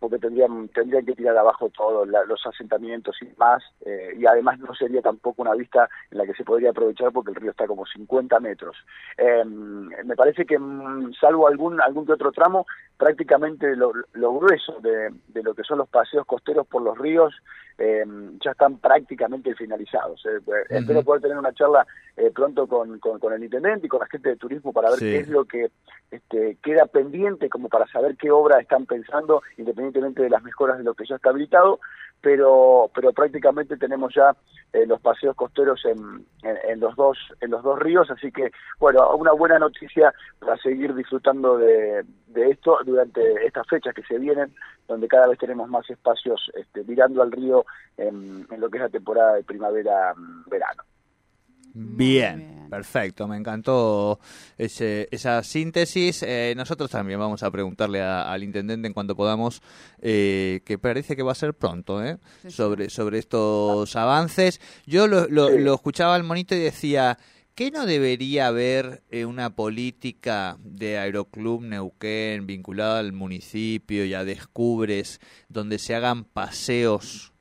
porque 0.00 0.18
tendrían 0.18 0.68
tendrían 0.68 1.04
que 1.04 1.14
tirar 1.14 1.36
abajo 1.36 1.70
todos 1.70 2.08
los 2.08 2.46
asentamientos 2.46 3.16
y 3.22 3.28
más 3.38 3.62
eh, 3.84 4.14
y 4.18 4.26
además 4.26 4.58
no 4.58 4.74
sería 4.74 5.02
tampoco 5.02 5.42
una 5.42 5.54
vista 5.54 5.88
en 6.10 6.18
la 6.18 6.26
que 6.26 6.34
se 6.34 6.44
podría 6.44 6.70
aprovechar 6.70 7.12
porque 7.12 7.30
el 7.30 7.36
río 7.36 7.50
está 7.50 7.66
como 7.66 7.86
50 7.86 8.40
metros. 8.40 8.76
Eh, 9.18 9.44
me 9.44 10.16
parece 10.16 10.44
que 10.46 10.58
mm, 10.58 11.12
salvo 11.20 11.46
algún 11.46 11.80
algún 11.80 12.06
que 12.06 12.12
otro 12.12 12.32
tramo 12.32 12.66
prácticamente 12.96 13.76
lo, 13.76 13.92
lo 14.14 14.34
grueso 14.38 14.80
de, 14.80 15.10
de 15.28 15.42
lo 15.42 15.54
que 15.54 15.62
son 15.64 15.78
los 15.78 15.88
paseos 15.88 16.26
costeros 16.26 16.66
por 16.66 16.82
los 16.82 16.96
ríos 16.98 17.34
eh, 17.78 18.04
ya 18.42 18.52
están 18.52 18.78
prácticamente 18.78 19.54
finalizados. 19.54 20.24
eh. 20.24 20.38
Eh, 20.46 20.64
Espero 20.70 21.02
poder 21.02 21.20
tener 21.20 21.36
una 21.36 21.52
charla 21.52 21.86
eh, 22.16 22.30
pronto 22.34 22.66
con, 22.66 22.98
con, 22.98 23.18
con 23.18 23.34
el 23.34 23.44
intendente 23.44 23.86
y 23.86 23.88
con 23.90 24.00
la 24.00 24.06
gente 24.06 24.30
de 24.30 24.36
turismo 24.36 24.72
para 24.72 24.88
ver 24.90 24.98
Sí. 24.98 25.04
qué 25.10 25.18
es 25.18 25.28
lo 25.28 25.44
que 25.44 25.70
este, 26.10 26.56
queda 26.62 26.86
pendiente 26.86 27.50
como 27.50 27.68
para 27.68 27.86
saber 27.88 28.16
qué 28.16 28.30
obra 28.30 28.60
están 28.60 28.86
pensando 28.86 29.42
independientemente 29.58 30.22
de 30.22 30.30
las 30.30 30.42
mejoras 30.42 30.78
de 30.78 30.84
lo 30.84 30.94
que 30.94 31.04
ya 31.06 31.16
está 31.16 31.28
habilitado 31.30 31.80
pero 32.20 32.90
pero 32.94 33.12
prácticamente 33.12 33.76
tenemos 33.76 34.14
ya 34.14 34.34
eh, 34.72 34.86
los 34.86 35.00
paseos 35.00 35.36
costeros 35.36 35.84
en, 35.84 36.26
en, 36.42 36.56
en 36.68 36.80
los 36.80 36.96
dos 36.96 37.18
en 37.40 37.50
los 37.50 37.62
dos 37.62 37.78
ríos 37.78 38.10
así 38.10 38.32
que 38.32 38.50
bueno 38.78 39.14
una 39.16 39.32
buena 39.32 39.58
noticia 39.58 40.12
para 40.38 40.56
seguir 40.56 40.94
disfrutando 40.94 41.58
de, 41.58 42.04
de 42.28 42.50
esto 42.50 42.78
durante 42.84 43.46
estas 43.46 43.66
fechas 43.68 43.94
que 43.94 44.02
se 44.02 44.18
vienen 44.18 44.54
donde 44.88 45.08
cada 45.08 45.28
vez 45.28 45.38
tenemos 45.38 45.68
más 45.68 45.88
espacios 45.90 46.50
este, 46.54 46.84
mirando 46.84 47.22
al 47.22 47.32
río 47.32 47.64
en, 47.96 48.46
en 48.50 48.60
lo 48.60 48.68
que 48.70 48.78
es 48.78 48.82
la 48.82 48.88
temporada 48.88 49.34
de 49.34 49.44
primavera 49.44 50.14
mm, 50.14 50.44
Bien, 51.78 52.38
bien. 52.38 52.70
perfecto, 52.70 53.28
me 53.28 53.36
encantó 53.36 54.18
ese, 54.56 55.08
esa 55.10 55.42
síntesis. 55.42 56.22
Eh, 56.22 56.54
nosotros 56.56 56.90
también 56.90 57.18
vamos 57.20 57.42
a 57.42 57.50
preguntarle 57.50 58.00
a- 58.00 58.32
al 58.32 58.42
intendente 58.42 58.86
en 58.88 58.94
cuanto 58.94 59.14
podamos, 59.14 59.60
eh, 60.00 60.62
que 60.64 60.78
parece 60.78 61.16
que 61.16 61.22
va 61.22 61.32
a 61.32 61.34
ser 61.34 61.52
pronto, 61.52 62.02
¿eh? 62.02 62.16
Sí, 62.42 62.50
sí. 62.50 62.56
sobre, 62.56 62.88
sobre 62.88 63.18
estos 63.18 63.94
avances. 63.94 64.60
Yo 64.86 65.06
lo, 65.06 65.26
lo, 65.28 65.48
Sí. 65.50 65.58
lo 65.58 65.74
escuchaba 65.74 66.14
al 66.14 66.22
monito 66.24 66.54
y 66.54 66.60
decía, 66.60 67.18
¿qué 67.54 67.70
no 67.70 67.84
debería 67.84 68.46
haber 68.46 69.02
eh, 69.10 69.26
una 69.26 69.50
política 69.54 70.56
de 70.62 70.96
Aeroclub 70.98 71.62
Neuquén 71.62 72.46
vinculada 72.46 73.00
al 73.00 73.12
municipio 73.12 74.04
y 74.06 74.14
a 74.14 74.24
Descubres, 74.24 75.20
donde 75.50 75.78
se 75.78 75.94
hagan 75.94 76.24
paseos? 76.24 77.32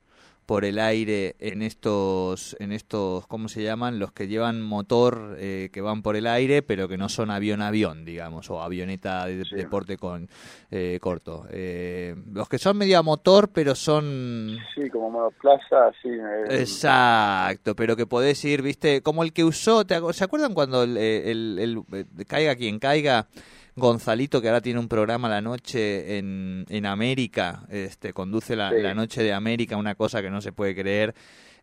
Por 0.46 0.64
el 0.64 0.78
aire 0.80 1.36
en 1.40 1.62
estos, 1.62 2.56
en 2.60 2.72
estos, 2.72 3.26
¿cómo 3.28 3.48
se 3.50 3.64
llaman? 3.64 3.98
Los 3.98 4.12
que 4.12 4.28
llevan 4.28 4.62
motor, 4.62 5.36
eh, 5.40 5.70
que 5.74 5.82
van 5.82 6.02
por 6.04 6.16
el 6.16 6.28
aire, 6.28 6.62
pero 6.62 6.88
que 6.88 6.98
no 6.98 7.10
son 7.10 7.32
avión-avión, 7.32 8.06
digamos, 8.06 8.50
o 8.52 8.62
avioneta 8.62 9.26
de 9.26 9.44
Sí. 9.46 9.56
deporte 9.56 9.98
con 9.98 10.30
eh, 10.72 11.00
corto. 11.02 11.46
Eh, 11.50 12.16
los 12.32 12.48
que 12.48 12.58
son 12.60 12.78
medio 12.78 13.00
a 13.00 13.04
motor, 13.04 13.50
pero 13.50 13.74
son... 13.76 14.58
sí 14.76 14.90
como 14.90 15.10
monoplaza 15.10 15.92
sí 16.02 16.10
eh, 16.10 16.62
Exacto, 16.62 17.76
pero 17.76 17.96
que 17.96 18.06
podés 18.06 18.44
ir, 18.46 18.62
viste, 18.62 19.02
como 19.02 19.24
el 19.24 19.34
que 19.34 19.44
usó, 19.44 19.86
¿te 19.86 19.96
¿se 20.14 20.24
acuerdan 20.24 20.54
cuando 20.54 20.84
el, 20.84 20.96
el- 20.98 21.58
el- 21.60 21.84
el- 21.92 22.26
caiga 22.28 22.56
quien 22.56 22.80
caiga? 22.80 23.28
Gonzalito, 23.76 24.42
que 24.42 24.48
ahora 24.48 24.62
tiene 24.62 24.80
un 24.80 24.88
programa 24.88 25.28
la 25.28 25.42
noche 25.42 26.18
en, 26.18 26.66
en 26.70 26.86
América, 26.86 27.66
este, 27.70 28.14
conduce 28.14 28.56
la, 28.56 28.70
Sí. 28.72 28.78
la 28.82 28.94
noche 28.94 29.22
de 29.22 29.34
América, 29.34 29.76
una 29.78 29.96
cosa 29.96 30.22
que 30.22 30.30
no 30.30 30.42
se 30.42 30.52
puede 30.54 30.74
creer. 30.76 31.14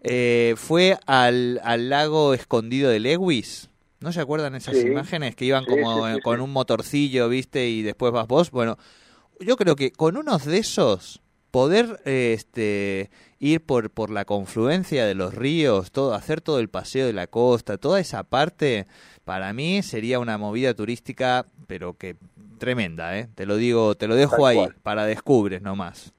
Eh, 0.02 0.54
fue 0.56 0.98
al, 1.06 1.60
al 1.64 1.88
lago 1.88 2.34
escondido 2.34 2.90
de 2.90 3.00
Lewis. 3.00 3.68
¿No 4.00 4.12
se 4.12 4.20
acuerdan 4.20 4.54
esas 4.56 4.76
Sí. 4.76 4.88
imágenes 4.88 5.36
que 5.36 5.44
iban 5.44 5.64
Sí, 5.64 5.70
como 5.70 6.04
con 6.22 6.40
un 6.40 6.50
motorcillo, 6.52 7.28
viste, 7.28 7.68
y 7.68 7.82
después 7.82 8.12
vas 8.12 8.26
vos? 8.26 8.50
Bueno, 8.50 8.76
yo 9.40 9.56
creo 9.56 9.76
que 9.76 9.90
con 9.92 10.16
unos 10.16 10.44
de 10.44 10.58
esos 10.58 11.20
poder 11.52 12.00
eh, 12.04 12.32
este 12.36 13.10
ir 13.38 13.60
por 13.60 13.90
por 13.90 14.10
la 14.10 14.24
confluencia 14.24 15.06
de 15.06 15.14
los 15.14 15.34
ríos, 15.34 15.92
todo 15.92 16.14
hacer 16.14 16.40
todo 16.40 16.58
el 16.58 16.68
paseo 16.68 17.06
de 17.06 17.12
la 17.12 17.26
costa, 17.26 17.76
toda 17.78 18.00
esa 18.00 18.24
parte 18.24 18.86
para 19.24 19.52
mí 19.52 19.82
sería 19.82 20.18
una 20.18 20.38
movida 20.38 20.74
turística, 20.74 21.44
pero 21.66 21.94
que 21.94 22.16
tremenda, 22.58 23.18
¿eh? 23.18 23.28
Te 23.34 23.46
lo 23.46 23.56
digo, 23.56 23.94
te 23.94 24.06
lo 24.08 24.14
dejo 24.14 24.36
Tal 24.36 24.44
ahí 24.46 24.56
cual. 24.56 24.74
para 24.82 25.04
descubres 25.04 25.62
nomás. 25.62 26.12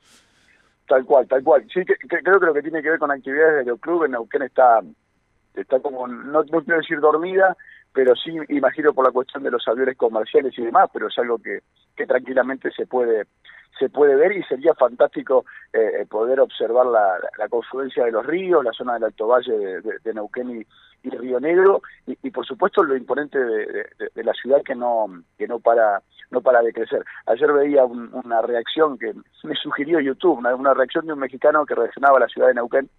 Tal 0.87 1.05
cual, 1.05 1.27
tal 1.27 1.43
cual. 1.43 1.63
Sí, 1.73 1.85
que, 1.85 1.95
que- 1.95 2.21
creo 2.23 2.39
que 2.39 2.45
lo 2.45 2.53
que 2.53 2.61
tiene 2.61 2.81
que 2.81 2.89
ver 2.89 2.99
con 2.99 3.11
actividades 3.11 3.53
de 3.53 3.59
Aeroclub 3.61 4.03
en 4.05 4.11
Neuquén 4.11 4.41
está, 4.43 4.81
está 5.55 5.79
como, 5.79 6.07
no, 6.07 6.43
no 6.43 6.61
quiero 6.63 6.77
decir 6.79 6.99
dormida, 6.99 7.55
pero 7.93 8.15
sí 8.15 8.35
imagino 8.49 8.93
por 8.93 9.05
la 9.05 9.11
cuestión 9.11 9.43
de 9.43 9.51
los 9.51 9.65
aviones 9.67 9.95
comerciales 9.97 10.57
y 10.57 10.63
demás, 10.63 10.89
pero 10.91 11.07
es 11.07 11.17
algo 11.17 11.37
que, 11.39 11.59
que 11.95 12.05
tranquilamente 12.05 12.71
se 12.71 12.85
puede 12.85 13.25
se 13.79 13.89
puede 13.89 14.15
ver 14.15 14.31
y 14.33 14.43
sería 14.43 14.75
fantástico 14.75 15.45
eh, 15.73 16.05
poder 16.07 16.39
observar 16.39 16.85
la, 16.85 17.17
la 17.39 17.49
confluencia 17.49 18.05
de 18.05 18.11
los 18.11 18.23
ríos, 18.23 18.63
la 18.63 18.71
zona 18.71 18.93
del 18.93 19.05
Alto 19.05 19.25
Valle 19.27 19.51
de, 19.51 19.81
de- 19.81 19.97
de 20.03 20.13
Neuquén 20.13 20.61
y, 20.61 20.65
y 21.03 21.09
Río 21.09 21.39
Negro 21.39 21.81
y, 22.07 22.31
por 22.31 22.45
supuesto 22.45 22.81
lo 22.81 22.95
imponente 22.95 23.37
de 23.37 24.23
la 24.23 24.33
ciudad 24.33 24.63
que 24.63 24.73
no 24.73 25.07
que 25.37 25.47
no 25.47 25.59
para 25.59 26.01
no 26.31 26.41
para 26.41 26.61
de 26.61 26.73
crecer. 26.73 27.03
Ayer 27.27 27.51
veía 27.53 27.85
un- 27.85 28.09
una 28.13 28.41
reacción 28.41 28.97
que 28.97 29.13
me 29.43 29.55
sugirió 29.55 29.99
YouTube, 29.99 30.39
una, 30.39 30.55
una 30.55 30.73
reacción 30.73 31.05
de 31.05 31.13
un 31.13 31.19
mexicano 31.19 31.65
que 31.65 31.75
reaccionaba 31.75 32.17
a 32.17 32.21
la 32.21 32.27
ciudad 32.27 32.47
de 32.47 32.55
Neuquén 32.55 32.89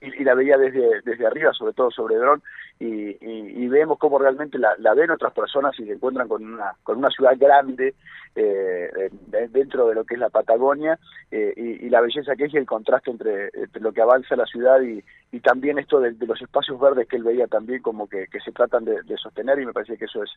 y, 0.00 0.24
la 0.24 0.34
veía 0.34 0.58
desde, 0.58 1.00
desde 1.02 1.26
arriba, 1.26 1.52
sobre 1.52 1.72
todo 1.72 1.90
sobre 1.90 2.16
dron, 2.16 2.42
y, 2.78 3.16
y, 3.20 3.68
vemos 3.68 3.98
cómo 3.98 4.18
realmente 4.18 4.58
la, 4.58 4.74
la 4.78 4.92
ven 4.94 5.10
otras 5.10 5.32
personas 5.32 5.78
y 5.78 5.84
se 5.86 5.92
encuentran 5.92 6.28
con 6.28 6.44
una, 6.44 6.74
con 6.82 6.98
una 6.98 7.08
ciudad 7.10 7.32
grande 7.38 7.94
eh, 8.34 9.10
de- 9.26 9.48
dentro 9.48 9.88
de 9.88 9.94
lo 9.94 10.04
que 10.04 10.14
es 10.14 10.20
la 10.20 10.28
Patagonia 10.28 10.98
eh, 11.30 11.54
y, 11.56 11.88
la 11.88 12.02
belleza 12.02 12.36
que 12.36 12.44
es 12.44 12.54
y 12.54 12.58
el 12.58 12.66
contraste 12.66 13.10
entre, 13.10 13.50
lo 13.80 13.92
que 13.92 14.02
avanza 14.02 14.36
la 14.36 14.44
ciudad 14.44 14.82
y, 14.82 15.02
y 15.32 15.40
también 15.40 15.78
esto 15.78 16.00
de, 16.00 16.14
los 16.26 16.40
espacios 16.42 16.78
verdes 16.78 17.08
que 17.08 17.16
él 17.16 17.24
veía 17.24 17.46
también 17.46 17.80
como 17.80 18.06
que, 18.08 18.26
que 18.26 18.40
se 18.40 18.52
tratan 18.52 18.84
de, 18.84 19.16
sostener 19.16 19.58
y 19.58 19.66
me 19.66 19.72
parece 19.72 19.96
que 19.96 20.04
eso 20.04 20.22
es, 20.22 20.30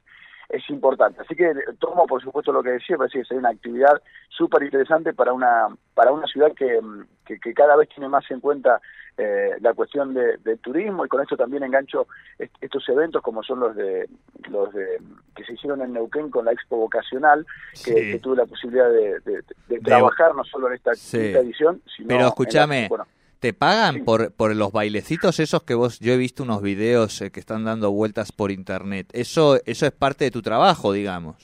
es 0.47 0.67
importante. 0.69 1.21
Así 1.21 1.35
que 1.35 1.53
tomo 1.79 2.07
por 2.07 2.21
supuesto 2.21 2.53
lo 2.53 2.63
que 2.63 2.71
decía, 2.71 2.95
me 2.95 2.99
parece 2.99 3.19
que 3.19 3.25
sería 3.25 3.39
una 3.41 3.49
actividad 3.49 4.01
súper 4.29 4.63
interesante 4.63 5.13
para 5.13 5.33
una, 5.33 5.67
para 5.93 6.13
una 6.13 6.25
ciudad 6.27 6.53
que, 6.53 6.79
que, 7.25 7.37
que 7.37 7.53
cada 7.53 7.75
vez 7.75 7.89
tiene 7.89 8.07
más 8.07 8.23
en 8.31 8.39
cuenta 8.39 8.79
eh, 9.21 9.57
la 9.59 9.73
cuestión 9.73 10.13
de, 10.13 10.37
del 10.37 10.59
turismo 10.59 11.05
y 11.05 11.09
con 11.09 11.21
esto 11.21 11.35
también 11.35 11.63
engancho 11.63 12.07
est- 12.37 12.55
estos 12.61 12.87
eventos 12.87 13.21
como 13.21 13.43
son 13.43 13.59
los 13.59 13.75
de 13.75 14.07
los 14.49 14.73
de 14.73 14.85
que 15.35 15.43
se 15.43 15.53
hicieron 15.53 15.81
en 15.81 15.91
Neuquén 15.93 16.29
con 16.29 16.45
la 16.45 16.53
Expo 16.53 16.77
Vocacional 16.77 17.45
que, 17.73 17.77
Sí. 17.79 17.93
que 17.93 18.19
tuve 18.19 18.37
la 18.37 18.45
posibilidad 18.45 18.89
de, 18.89 19.43
trabajar 19.83 20.33
no 20.35 20.43
solo 20.45 20.67
en 20.67 20.73
esta, 20.75 20.93
Sí. 20.95 21.17
quinta 21.19 21.39
edición 21.39 21.81
sino 21.95 22.07
Pero 22.07 22.19
en 22.19 22.23
la- 22.23 22.29
escúchame, 22.29 22.87
bueno, 22.89 23.05
¿Te 23.39 23.53
pagan 23.53 23.95
Sí. 23.95 24.01
por, 24.01 24.31
por 24.33 24.53
los 24.53 24.71
bailecitos 24.73 25.39
esos 25.39 25.63
que 25.63 25.73
vos, 25.73 25.99
yo 26.01 26.11
he 26.11 26.17
visto 26.17 26.43
unos 26.43 26.61
videos 26.61 27.21
eh, 27.21 27.31
que 27.31 27.39
están 27.39 27.63
dando 27.63 27.89
vueltas 27.91 28.33
por 28.33 28.51
internet? 28.51 29.07
Eso, 29.13 29.59
eso 29.65 29.85
es 29.85 29.93
parte 29.93 30.25
de 30.25 30.31
tu 30.31 30.41
trabajo, 30.41 30.91
digamos. 30.91 31.37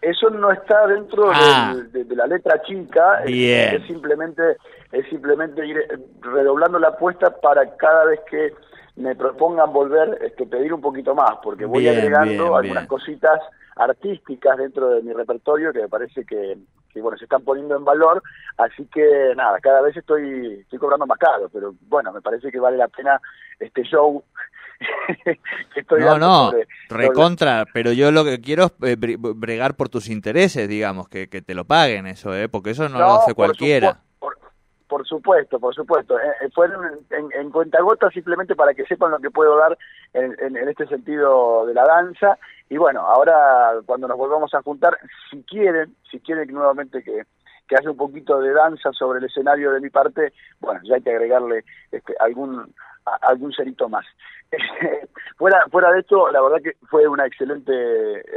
Eso 0.00 0.30
no 0.30 0.50
está 0.52 0.86
dentro 0.86 1.30
Ah. 1.32 1.72
del- 1.74 1.90
de, 1.92 2.04
de 2.04 2.16
la 2.16 2.26
letra 2.26 2.62
chica, 2.62 3.20
es- 3.24 3.26
Bien. 3.26 3.74
es, 3.74 3.86
simplemente 3.86 4.56
es 4.92 5.06
simplemente 5.08 5.66
ir 5.66 5.76
eh, 5.78 5.98
redoblando 6.20 6.78
la 6.78 6.88
apuesta 6.88 7.30
para 7.40 7.68
cada 7.76 8.04
vez 8.04 8.20
que 8.30 8.52
me 8.96 9.14
propongan 9.16 9.72
volver, 9.72 10.18
este, 10.22 10.46
pedir 10.46 10.72
un 10.72 10.80
poquito 10.80 11.14
más, 11.14 11.32
porque 11.42 11.64
voy 11.66 11.82
Bien, 11.82 11.96
agregando 11.98 12.28
bien, 12.44 12.54
algunas 12.54 12.72
bien. 12.84 12.86
cositas 12.86 13.40
artísticas 13.76 14.56
dentro 14.56 14.88
de 14.90 15.02
mi 15.02 15.12
repertorio 15.12 15.72
que 15.72 15.82
me 15.82 15.88
parece 15.88 16.24
que, 16.24 16.56
que, 16.92 17.00
bueno 17.00 17.16
se 17.16 17.24
están 17.26 17.42
poniendo 17.44 17.76
en 17.76 17.84
valor 17.84 18.20
así 18.56 18.84
que 18.92 19.32
nada 19.36 19.60
cada 19.60 19.80
vez 19.82 19.96
estoy 19.96 20.58
estoy 20.62 20.80
cobrando 20.80 21.06
más 21.06 21.16
caro 21.18 21.48
pero 21.52 21.74
bueno 21.82 22.12
me 22.12 22.20
parece 22.20 22.50
que 22.50 22.58
vale 22.58 22.76
la 22.76 22.88
pena 22.88 23.20
este 23.60 23.84
show 23.84 24.24
que 25.74 25.80
estoy 25.80 26.00
No, 26.00 26.18
no, 26.18 26.50
sobre- 26.50 26.66
sobre- 26.88 27.06
recontra, 27.08 27.66
pero 27.72 27.92
yo 27.92 28.10
lo 28.12 28.24
que 28.24 28.40
quiero 28.40 28.64
es 28.66 28.72
eh, 28.82 28.96
bre- 28.98 29.16
bregar 29.18 29.74
por 29.74 29.88
tus 29.88 30.08
intereses, 30.08 30.68
digamos, 30.68 31.08
que, 31.08 31.28
que 31.28 31.42
te 31.42 31.54
lo 31.54 31.64
paguen 31.64 32.06
eso, 32.06 32.34
¿eh? 32.34 32.48
Porque 32.48 32.70
eso 32.70 32.88
no, 32.88 32.98
lo 32.98 33.12
hace 33.14 33.34
cualquiera. 33.34 34.00
Por, 34.18 34.38
por 34.86 35.06
supuesto, 35.06 35.58
por 35.58 35.74
supuesto. 35.74 36.18
Eh, 36.18 36.22
eh, 36.42 36.48
fueron 36.54 36.84
en, 37.10 37.28
en 37.38 37.50
cuentagotas 37.50 38.12
simplemente 38.14 38.54
para 38.54 38.72
que 38.74 38.84
sepan 38.86 39.10
lo 39.10 39.18
que 39.18 39.30
puedo 39.30 39.56
dar 39.56 39.76
en, 40.14 40.34
en- 40.40 40.56
en 40.56 40.68
este 40.68 40.86
sentido 40.86 41.66
de 41.66 41.74
la 41.74 41.84
danza. 41.84 42.38
Y 42.70 42.76
bueno, 42.76 43.00
ahora 43.00 43.72
cuando 43.86 44.06
nos 44.08 44.16
volvamos 44.16 44.52
a 44.54 44.62
juntar, 44.62 44.96
si 45.30 45.42
quieren, 45.42 45.94
si 46.10 46.20
quieren 46.20 46.52
nuevamente 46.52 47.02
que, 47.02 47.22
que 47.66 47.76
haya 47.76 47.90
un 47.90 47.96
poquito 47.96 48.40
de 48.40 48.52
danza 48.52 48.92
sobre 48.92 49.18
el 49.18 49.24
escenario 49.24 49.72
de 49.72 49.80
mi 49.80 49.90
parte, 49.90 50.32
bueno, 50.60 50.80
ya 50.84 50.94
hay 50.96 51.02
que 51.02 51.10
agregarle 51.10 51.64
este, 51.90 52.14
algún 52.20 52.72
algún 53.22 53.52
cerito 53.52 53.88
más. 53.88 54.06
fuera 55.36 55.62
fuera 55.70 55.92
de 55.92 56.00
esto, 56.00 56.30
la 56.30 56.40
verdad 56.40 56.58
que 56.62 56.72
fue 56.88 57.06
una 57.06 57.26
excelente 57.26 57.72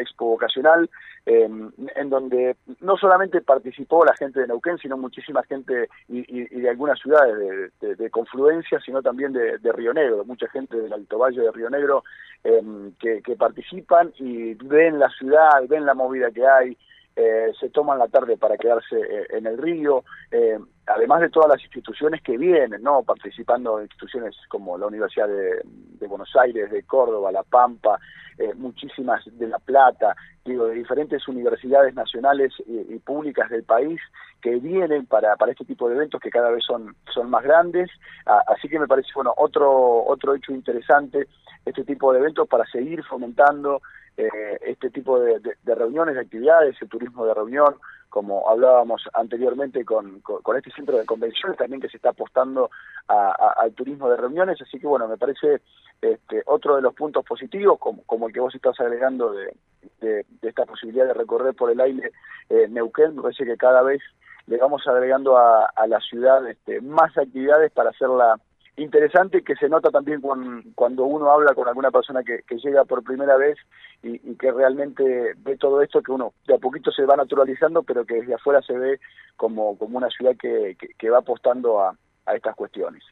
expo 0.02 0.26
vocacional 0.26 0.90
eh, 1.26 1.48
en 1.96 2.10
donde 2.10 2.58
no 2.82 2.98
solamente 2.98 3.42
participó 3.42 4.04
la 4.04 4.16
gente 4.16 4.40
de 4.42 4.48
Neuquén, 4.48 4.78
sino 4.78 4.98
muchísima 4.98 5.44
gente 5.44 5.88
y, 6.10 6.20
y- 6.28 6.62
de 6.62 6.70
algunas 6.70 7.00
ciudades 7.00 7.72
de, 7.80 8.10
confluencia, 8.10 8.80
sino 8.82 9.02
también 9.02 9.32
de, 9.32 9.58
de 9.60 9.72
Río 9.72 9.94
Negro, 9.94 10.26
mucha 10.26 10.48
gente 10.50 10.76
del 10.78 10.92
Alto 10.92 11.18
Valle 11.20 11.42
de 11.42 11.52
Río 11.52 11.70
Negro 11.70 12.04
eh, 12.44 12.62
que, 13.00 13.22
que 13.22 13.36
participan 13.36 14.12
y 14.18 14.56
ven 14.56 15.00
la 15.00 15.10
ciudad, 15.10 15.62
ven 15.70 15.86
la 15.86 15.94
movida 15.94 16.32
que 16.32 16.46
hay, 16.46 16.78
eh, 17.16 17.52
se 17.60 17.70
toman 17.70 18.00
la 18.00 18.08
tarde 18.08 18.38
para 18.38 18.58
quedarse 18.58 18.96
eh, 18.98 19.28
en 19.32 19.46
el 19.46 19.58
río, 19.58 20.04
eh, 20.32 20.58
además 20.88 21.22
de 21.22 21.30
todas 21.30 21.50
las 21.50 21.62
instituciones 21.62 22.22
que 22.22 22.38
vienen, 22.38 22.82
¿no? 22.82 23.04
Participando 23.04 23.82
instituciones 23.82 24.36
como 24.48 24.78
la 24.78 24.88
Universidad 24.88 25.28
de, 25.28 26.08
Buenos 26.08 26.36
Aires, 26.36 26.72
de 26.72 26.84
Córdoba, 26.84 27.32
La 27.32 27.44
Pampa, 27.44 28.00
eh, 28.38 28.54
muchísimas 28.56 29.24
de 29.26 29.48
La 29.48 29.60
Plata, 29.60 30.16
digo, 30.44 30.66
de 30.66 30.76
diferentes 30.76 31.28
universidades 31.28 31.94
nacionales 31.94 32.52
y, 32.66 32.96
y 32.96 33.00
públicas 33.00 33.50
del 33.50 33.64
país 33.64 34.02
que 34.42 34.56
vienen 34.56 35.06
para, 35.06 35.36
para 35.36 35.52
este 35.52 35.66
tipo 35.66 35.88
de 35.88 35.96
eventos 35.96 36.20
que 36.20 36.32
cada 36.32 36.50
vez 36.50 36.64
son, 36.66 36.96
son 37.14 37.30
más 37.30 37.44
grandes, 37.44 37.90
Ah, 38.26 38.44
así 38.48 38.68
que 38.70 38.80
me 38.80 38.88
parece, 38.88 39.10
bueno, 39.16 39.34
otro, 39.38 40.06
otro 40.06 40.36
hecho 40.36 40.52
interesante, 40.52 41.28
este 41.66 41.84
tipo 41.84 42.14
de 42.14 42.20
eventos 42.20 42.48
para 42.48 42.66
seguir 42.66 43.04
fomentando 43.04 43.82
eh, 44.18 44.58
este 44.62 44.90
tipo 44.90 45.20
de, 45.20 45.40
de- 45.40 45.76
reuniones, 45.76 46.16
de 46.16 46.22
actividades, 46.22 46.76
el 46.82 46.90
turismo 46.90 47.26
de 47.26 47.34
reunión, 47.34 47.76
como 48.10 48.48
hablábamos 48.50 49.02
anteriormente 49.14 49.86
con, 49.86 50.20
con, 50.20 50.42
con 50.42 50.58
este 50.58 50.70
centro 50.72 50.98
de 50.98 51.06
convenciones 51.06 51.58
también 51.58 51.82
que 51.82 51.88
se 51.90 51.98
está 51.98 52.10
apostando 52.10 52.70
a- 53.08 53.54
al 53.58 53.74
turismo 53.74 54.10
de 54.10 54.18
reuniones, 54.18 54.62
así 54.62 54.80
que 54.80 54.88
bueno, 54.88 55.08
me 55.08 55.18
parece 55.18 55.62
este, 56.02 56.44
otro 56.46 56.76
de 56.76 56.82
los 56.82 56.94
puntos 56.94 57.24
positivos, 57.26 57.80
como, 57.80 58.28
el 58.28 58.34
que 58.34 58.40
vos 58.42 58.54
estás 58.54 58.80
agregando 58.80 59.32
de, 59.32 59.54
de- 60.02 60.26
de 60.42 60.50
esta 60.50 60.66
posibilidad 60.66 61.06
de 61.08 61.14
recorrer 61.14 61.54
por 61.56 61.72
el 61.72 61.80
aire 61.80 62.12
eh, 62.50 62.68
Neuquén, 62.70 63.16
me 63.16 63.22
parece 63.22 63.46
que 63.46 63.56
cada 63.58 63.82
vez 63.82 64.02
le 64.48 64.58
vamos 64.58 64.86
agregando 64.88 65.38
a, 65.38 65.68
a 65.68 65.88
la 65.88 66.00
ciudad 66.02 66.46
este, 66.50 66.82
más 66.82 67.18
actividades 67.18 67.72
para 67.72 67.92
hacerla 67.92 68.36
interesante 68.78 69.44
que 69.44 69.56
se 69.56 69.70
nota 69.70 69.90
también 69.92 70.22
con- 70.22 70.64
cuando 70.76 71.04
uno 71.06 71.30
habla 71.32 71.54
con 71.54 71.68
alguna 71.68 71.92
persona 71.92 72.24
que, 72.24 72.44
llega 72.58 72.86
por 72.86 73.04
primera 73.04 73.36
vez 73.38 73.58
y, 74.04 74.16
y 74.30 74.36
que 74.36 74.52
realmente 74.52 75.34
ve 75.38 75.58
todo 75.58 75.82
esto 75.82 76.02
que 76.02 76.12
uno 76.12 76.34
de 76.48 76.56
a 76.56 76.58
poquito 76.58 76.92
se 76.92 77.06
va 77.06 77.16
naturalizando 77.16 77.84
pero 77.84 78.06
que 78.06 78.16
desde 78.16 78.36
afuera 78.36 78.62
se 78.62 78.74
ve 78.78 79.00
como, 79.36 79.78
como 79.78 79.98
una 79.98 80.10
ciudad 80.10 80.36
que, 80.40 80.76
que, 80.80 80.90
que 80.98 81.10
va 81.10 81.20
apostando 81.20 81.82
a, 81.82 81.96
a 82.26 82.36
estas 82.36 82.56
cuestiones. 82.56 83.04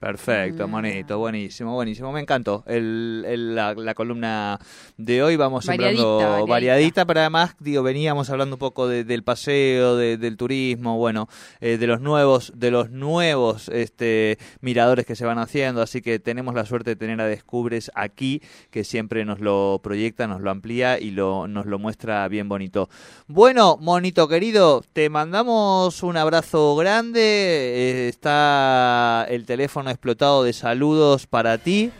Perfecto, 0.00 0.68
monito, 0.68 1.18
buenísimo, 1.18 1.74
buenísimo. 1.74 2.12
Me 2.12 2.20
encantó 2.20 2.62
el, 2.68 3.24
el- 3.26 3.56
la, 3.56 3.74
la 3.74 3.94
columna 3.94 4.60
de 4.96 5.24
hoy. 5.24 5.34
Vamos 5.34 5.66
Variadita, 5.66 6.02
variadita. 6.04 6.46
variadita, 6.46 7.04
pero 7.06 7.20
además, 7.20 7.56
digo, 7.58 7.82
veníamos 7.82 8.30
hablando 8.30 8.54
un 8.54 8.60
poco 8.60 8.86
de- 8.86 9.02
del 9.02 9.24
paseo, 9.24 9.96
de- 9.96 10.16
del 10.16 10.36
turismo, 10.36 10.96
bueno, 10.98 11.28
eh, 11.60 11.78
de 11.78 11.86
los 11.88 12.00
nuevos, 12.00 12.52
de 12.54 12.70
los 12.70 12.90
nuevos 12.90 13.68
este, 13.70 14.38
miradores 14.60 15.04
que 15.04 15.16
se 15.16 15.24
van 15.26 15.38
haciendo. 15.40 15.82
Así 15.82 16.00
que 16.00 16.20
tenemos 16.20 16.54
la 16.54 16.64
suerte 16.64 16.90
de 16.90 16.96
tener 16.96 17.20
a 17.20 17.26
Descubres 17.26 17.90
aquí, 17.96 18.40
que 18.70 18.84
siempre 18.84 19.24
nos 19.24 19.40
lo 19.40 19.80
proyecta, 19.82 20.28
nos 20.28 20.40
lo 20.40 20.52
amplía 20.52 21.00
y 21.00 21.10
lo, 21.10 21.48
nos 21.48 21.66
lo 21.66 21.80
muestra 21.80 22.28
bien 22.28 22.48
bonito. 22.48 22.88
Bueno, 23.26 23.76
monito 23.80 24.28
querido, 24.28 24.84
te 24.92 25.10
mandamos 25.10 26.04
un 26.04 26.16
abrazo 26.16 26.76
grande. 26.76 27.18
eh, 27.20 28.08
está 28.08 29.26
el 29.28 29.44
teléfono 29.44 29.87
explotado 29.90 30.42
de 30.44 30.52
saludos 30.52 31.26
para 31.26 31.58
ti. 31.58 31.90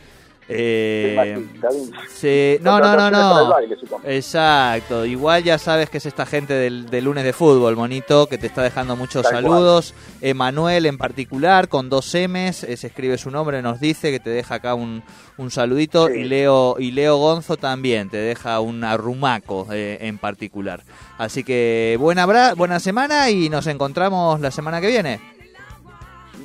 Eh, 0.50 1.36
se- 2.08 2.58
no, 2.62 2.80
no, 2.80 2.96
no, 2.96 3.10
no. 3.10 3.54
Exacto. 4.04 5.04
Igual 5.04 5.44
ya 5.44 5.58
sabes 5.58 5.90
que 5.90 5.98
es 5.98 6.06
esta 6.06 6.24
gente 6.24 6.54
del, 6.54 6.88
del 6.88 7.04
lunes 7.04 7.24
de 7.24 7.34
fútbol, 7.34 7.76
monito, 7.76 8.26
que 8.28 8.38
te 8.38 8.46
está 8.46 8.62
dejando 8.62 8.96
muchos 8.96 9.24
Tal 9.24 9.32
cual. 9.32 9.44
saludos. 9.44 9.94
Emanuel 10.22 10.86
en 10.86 10.96
particular, 10.96 11.68
con 11.68 11.90
dos 11.90 12.14
M's, 12.14 12.64
eh, 12.64 12.78
se 12.78 12.86
escribe 12.86 13.18
su 13.18 13.30
nombre, 13.30 13.60
nos 13.60 13.78
dice 13.78 14.10
que 14.10 14.20
te 14.20 14.30
deja 14.30 14.54
acá 14.54 14.74
un, 14.74 15.02
un 15.36 15.50
saludito. 15.50 16.08
Sí. 16.08 16.14
Y 16.20 16.24
Leo 16.24 16.76
y 16.78 16.92
Leo 16.92 17.18
Gonzo 17.18 17.58
también 17.58 18.08
te 18.08 18.16
deja 18.16 18.58
un 18.60 18.84
arrumaco 18.84 19.66
eh, 19.70 19.98
en 20.00 20.16
particular. 20.16 20.82
Así 21.18 21.44
que 21.44 21.96
buena, 22.00 22.26
bra- 22.26 22.56
buena 22.56 22.80
semana 22.80 23.28
y 23.28 23.50
nos 23.50 23.66
encontramos 23.66 24.40
la 24.40 24.50
semana 24.50 24.80
que 24.80 24.86
viene. 24.86 25.20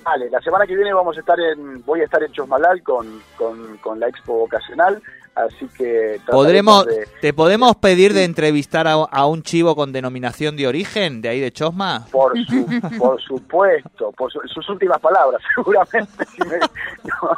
Vale, 0.04 0.30
la 0.30 0.42
semana 0.42 0.66
que 0.68 0.76
viene 0.76 0.94
vamos 0.94 1.16
a 1.18 1.20
estar 1.20 1.39
en, 1.39 1.84
voy 1.86 2.02
a 2.02 2.06
estar 2.06 2.22
en 2.24 2.32
Chosmalal 2.32 2.84
con, 2.84 3.22
con, 3.38 3.78
con 3.78 4.00
la 4.00 4.08
expo 4.10 4.34
vocacional, 4.39 5.02
así 5.36 5.68
que 5.78 6.20
¿Podremos, 6.30 6.86
de- 6.86 7.08
¿Te 7.22 7.34
podemos 7.34 7.76
pedir 7.78 8.13
de 8.13 8.24
entrevistar 8.26 8.88
a, 8.88 8.94
a 8.94 9.26
un 9.26 9.44
chivo 9.44 9.76
con 9.76 9.92
denominación 9.94 10.58
de 10.58 10.68
origen 10.68 11.22
de 11.22 11.30
ahí 11.30 11.39
de 11.39 11.52
Chosma? 11.52 12.06
Por, 12.12 12.34
su, 12.46 12.66
por 12.98 13.22
supuesto, 13.22 14.12
por 14.12 14.32
su- 14.32 14.42
sus 14.48 14.68
últimas 14.70 15.00
palabras, 15.00 15.42
seguramente. 15.56 16.26
si 16.26 16.42
me- 16.48 16.60
no. 17.04 17.38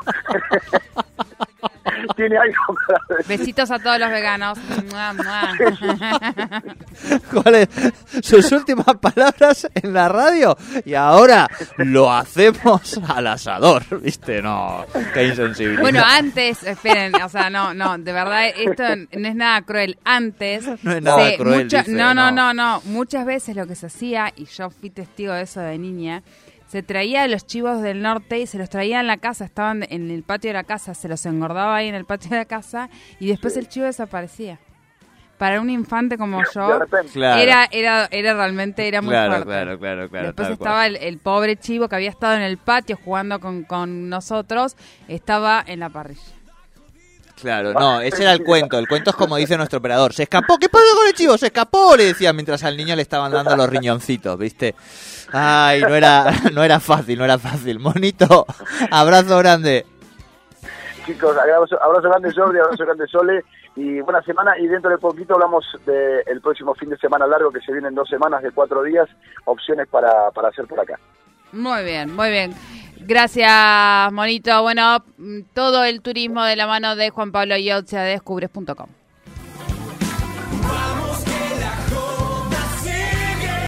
Tiene 2.15 2.37
algo 2.37 2.75
para 2.87 3.17
decir. 3.17 3.37
Besitos 3.37 3.71
a 3.71 3.79
todos 3.79 3.99
los 3.99 4.09
veganos. 4.09 4.57
Mua, 4.91 5.13
mua. 5.13 5.51
¿Cuáles 7.31 7.67
sus 8.21 8.51
últimas 8.51 8.85
palabras 9.01 9.67
en 9.73 9.93
la 9.93 10.07
radio? 10.09 10.57
Y 10.85 10.93
ahora 10.93 11.47
lo 11.77 12.11
hacemos 12.11 12.99
al 13.07 13.27
asador, 13.27 13.83
¿viste? 14.01 14.41
No, 14.41 14.85
qué 15.13 15.27
insensibilidad. 15.27 15.81
Bueno, 15.81 16.03
antes, 16.05 16.63
esperen, 16.63 17.13
o 17.21 17.29
sea, 17.29 17.49
no, 17.49 17.73
no, 17.73 17.97
de 17.97 18.11
verdad, 18.13 18.47
esto 18.55 18.83
no 19.17 19.27
es 19.27 19.35
nada 19.35 19.61
cruel. 19.61 19.97
Antes, 20.03 20.65
No 20.83 20.91
es 20.91 21.01
nada 21.01 21.29
se- 21.29 21.37
cruel, 21.37 21.63
mucha- 21.65 21.79
dice, 21.79 21.91
no, 21.91 22.13
no, 22.13 22.31
no. 22.31 22.53
no, 22.53 22.53
no, 22.53 22.81
muchas 22.85 23.25
veces 23.25 23.55
lo 23.55 23.67
que 23.67 23.75
se 23.75 23.87
hacía, 23.87 24.31
y 24.35 24.45
yo 24.45 24.69
fui 24.69 24.89
testigo 24.89 25.33
de 25.33 25.43
eso 25.43 25.59
de 25.59 25.77
niña, 25.77 26.23
se 26.67 26.83
traía 26.83 27.23
a 27.23 27.27
los 27.27 27.45
chivos 27.45 27.81
del 27.81 28.01
norte 28.01 28.39
y 28.39 28.47
se 28.47 28.57
los 28.57 28.69
traía 28.69 28.99
en 28.99 29.07
la 29.07 29.17
casa, 29.17 29.45
estaban 29.45 29.85
en 29.89 30.09
el 30.11 30.23
patio 30.23 30.49
de 30.49 30.53
la 30.55 30.63
casa, 30.63 30.93
se 30.93 31.07
los 31.07 31.25
engordaba 31.25 31.75
ahí 31.75 31.87
en 31.87 31.95
el 31.95 32.05
patio 32.05 32.29
de 32.31 32.37
la 32.37 32.45
casa 32.45 32.89
y 33.19 33.27
después 33.27 33.55
el 33.57 33.67
chivo 33.67 33.85
desaparecía. 33.85 34.59
Para 35.37 35.59
un 35.59 35.69
infante 35.69 36.17
como 36.17 36.37
De 36.39 36.45
yo. 36.55 36.79
Claro. 37.11 37.41
era, 37.41 37.67
era, 37.69 38.07
era 38.09 38.33
realmente, 38.35 38.87
era 38.87 39.01
muy 39.01 39.09
claro, 39.09 39.31
fuerte. 39.31 39.49
claro, 39.49 39.79
claro, 39.79 40.09
claro. 40.09 40.25
Después 40.27 40.49
estaba 40.49 40.87
el, 40.87 40.95
el 40.95 41.17
pobre 41.17 41.57
chivo 41.57 41.89
que 41.89 41.95
había 41.97 42.09
estado 42.09 42.35
en 42.35 42.41
el 42.41 42.57
patio 42.57 42.97
jugando 43.03 43.41
con, 43.41 43.63
con 43.63 44.07
nosotros, 44.07 44.77
estaba 45.09 45.61
en 45.67 45.81
la 45.81 45.89
parrilla. 45.89 46.21
Claro, 47.41 47.73
no, 47.73 47.99
ese 47.99 48.23
era 48.23 48.31
el 48.31 48.43
cuento. 48.43 48.79
El 48.79 48.87
cuento 48.87 49.09
es 49.09 49.15
como 49.15 49.35
dice 49.35 49.57
nuestro 49.57 49.79
operador. 49.79 50.13
Se 50.13 50.23
escapó. 50.23 50.57
¿Qué 50.57 50.69
pasó 50.69 50.95
con 50.95 51.07
el 51.07 51.13
chivo? 51.13 51.37
Se 51.37 51.47
escapó, 51.47 51.95
le 51.95 52.05
decía 52.05 52.31
mientras 52.33 52.63
al 52.63 52.77
niño 52.77 52.95
le 52.95 53.01
estaban 53.01 53.31
dando 53.31 53.55
los 53.55 53.69
riñoncitos, 53.69 54.37
¿viste? 54.37 54.75
Ay, 55.31 55.81
no 55.81 55.95
era, 55.95 56.31
no 56.53 56.63
era 56.63 56.79
fácil, 56.79 57.19
no 57.19 57.25
era 57.25 57.37
fácil. 57.37 57.79
Monito, 57.79 58.45
abrazo 58.89 59.37
grande. 59.37 59.85
Chicos, 61.05 61.37
abrazo, 61.37 61.81
abrazo 61.83 62.09
grande 62.09 62.33
Jordi, 62.33 62.57
abrazo 62.57 62.83
grande 62.83 63.07
Sole 63.07 63.43
y 63.75 63.99
buena 63.99 64.23
semana 64.23 64.57
y 64.57 64.65
dentro 64.67 64.89
de 64.89 64.97
poquito 64.97 65.35
hablamos 65.35 65.63
del 65.85 66.41
próximo 66.41 66.73
fin 66.73 66.89
de 66.89 66.97
semana 66.97 67.27
largo 67.27 67.51
que 67.51 67.59
se 67.59 67.71
viene 67.71 67.89
en 67.89 67.95
dos 67.95 68.09
semanas 68.09 68.41
de 68.41 68.51
cuatro 68.51 68.81
días, 68.81 69.07
opciones 69.43 69.87
para, 69.87 70.31
para 70.31 70.47
hacer 70.47 70.65
por 70.65 70.79
acá. 70.79 70.97
Muy 71.51 71.83
bien, 71.83 72.15
muy 72.15 72.29
bien. 72.31 72.55
Gracias, 73.07 74.11
Monito. 74.11 74.63
Bueno, 74.63 75.03
todo 75.53 75.83
el 75.83 76.01
turismo 76.01 76.43
de 76.43 76.55
la 76.55 76.65
mano 76.65 76.95
de 76.95 77.11
Juan 77.11 77.31
Pablo 77.31 77.55
Yotze 77.55 77.97
de 77.97 78.09
descubres.com. 78.11 78.87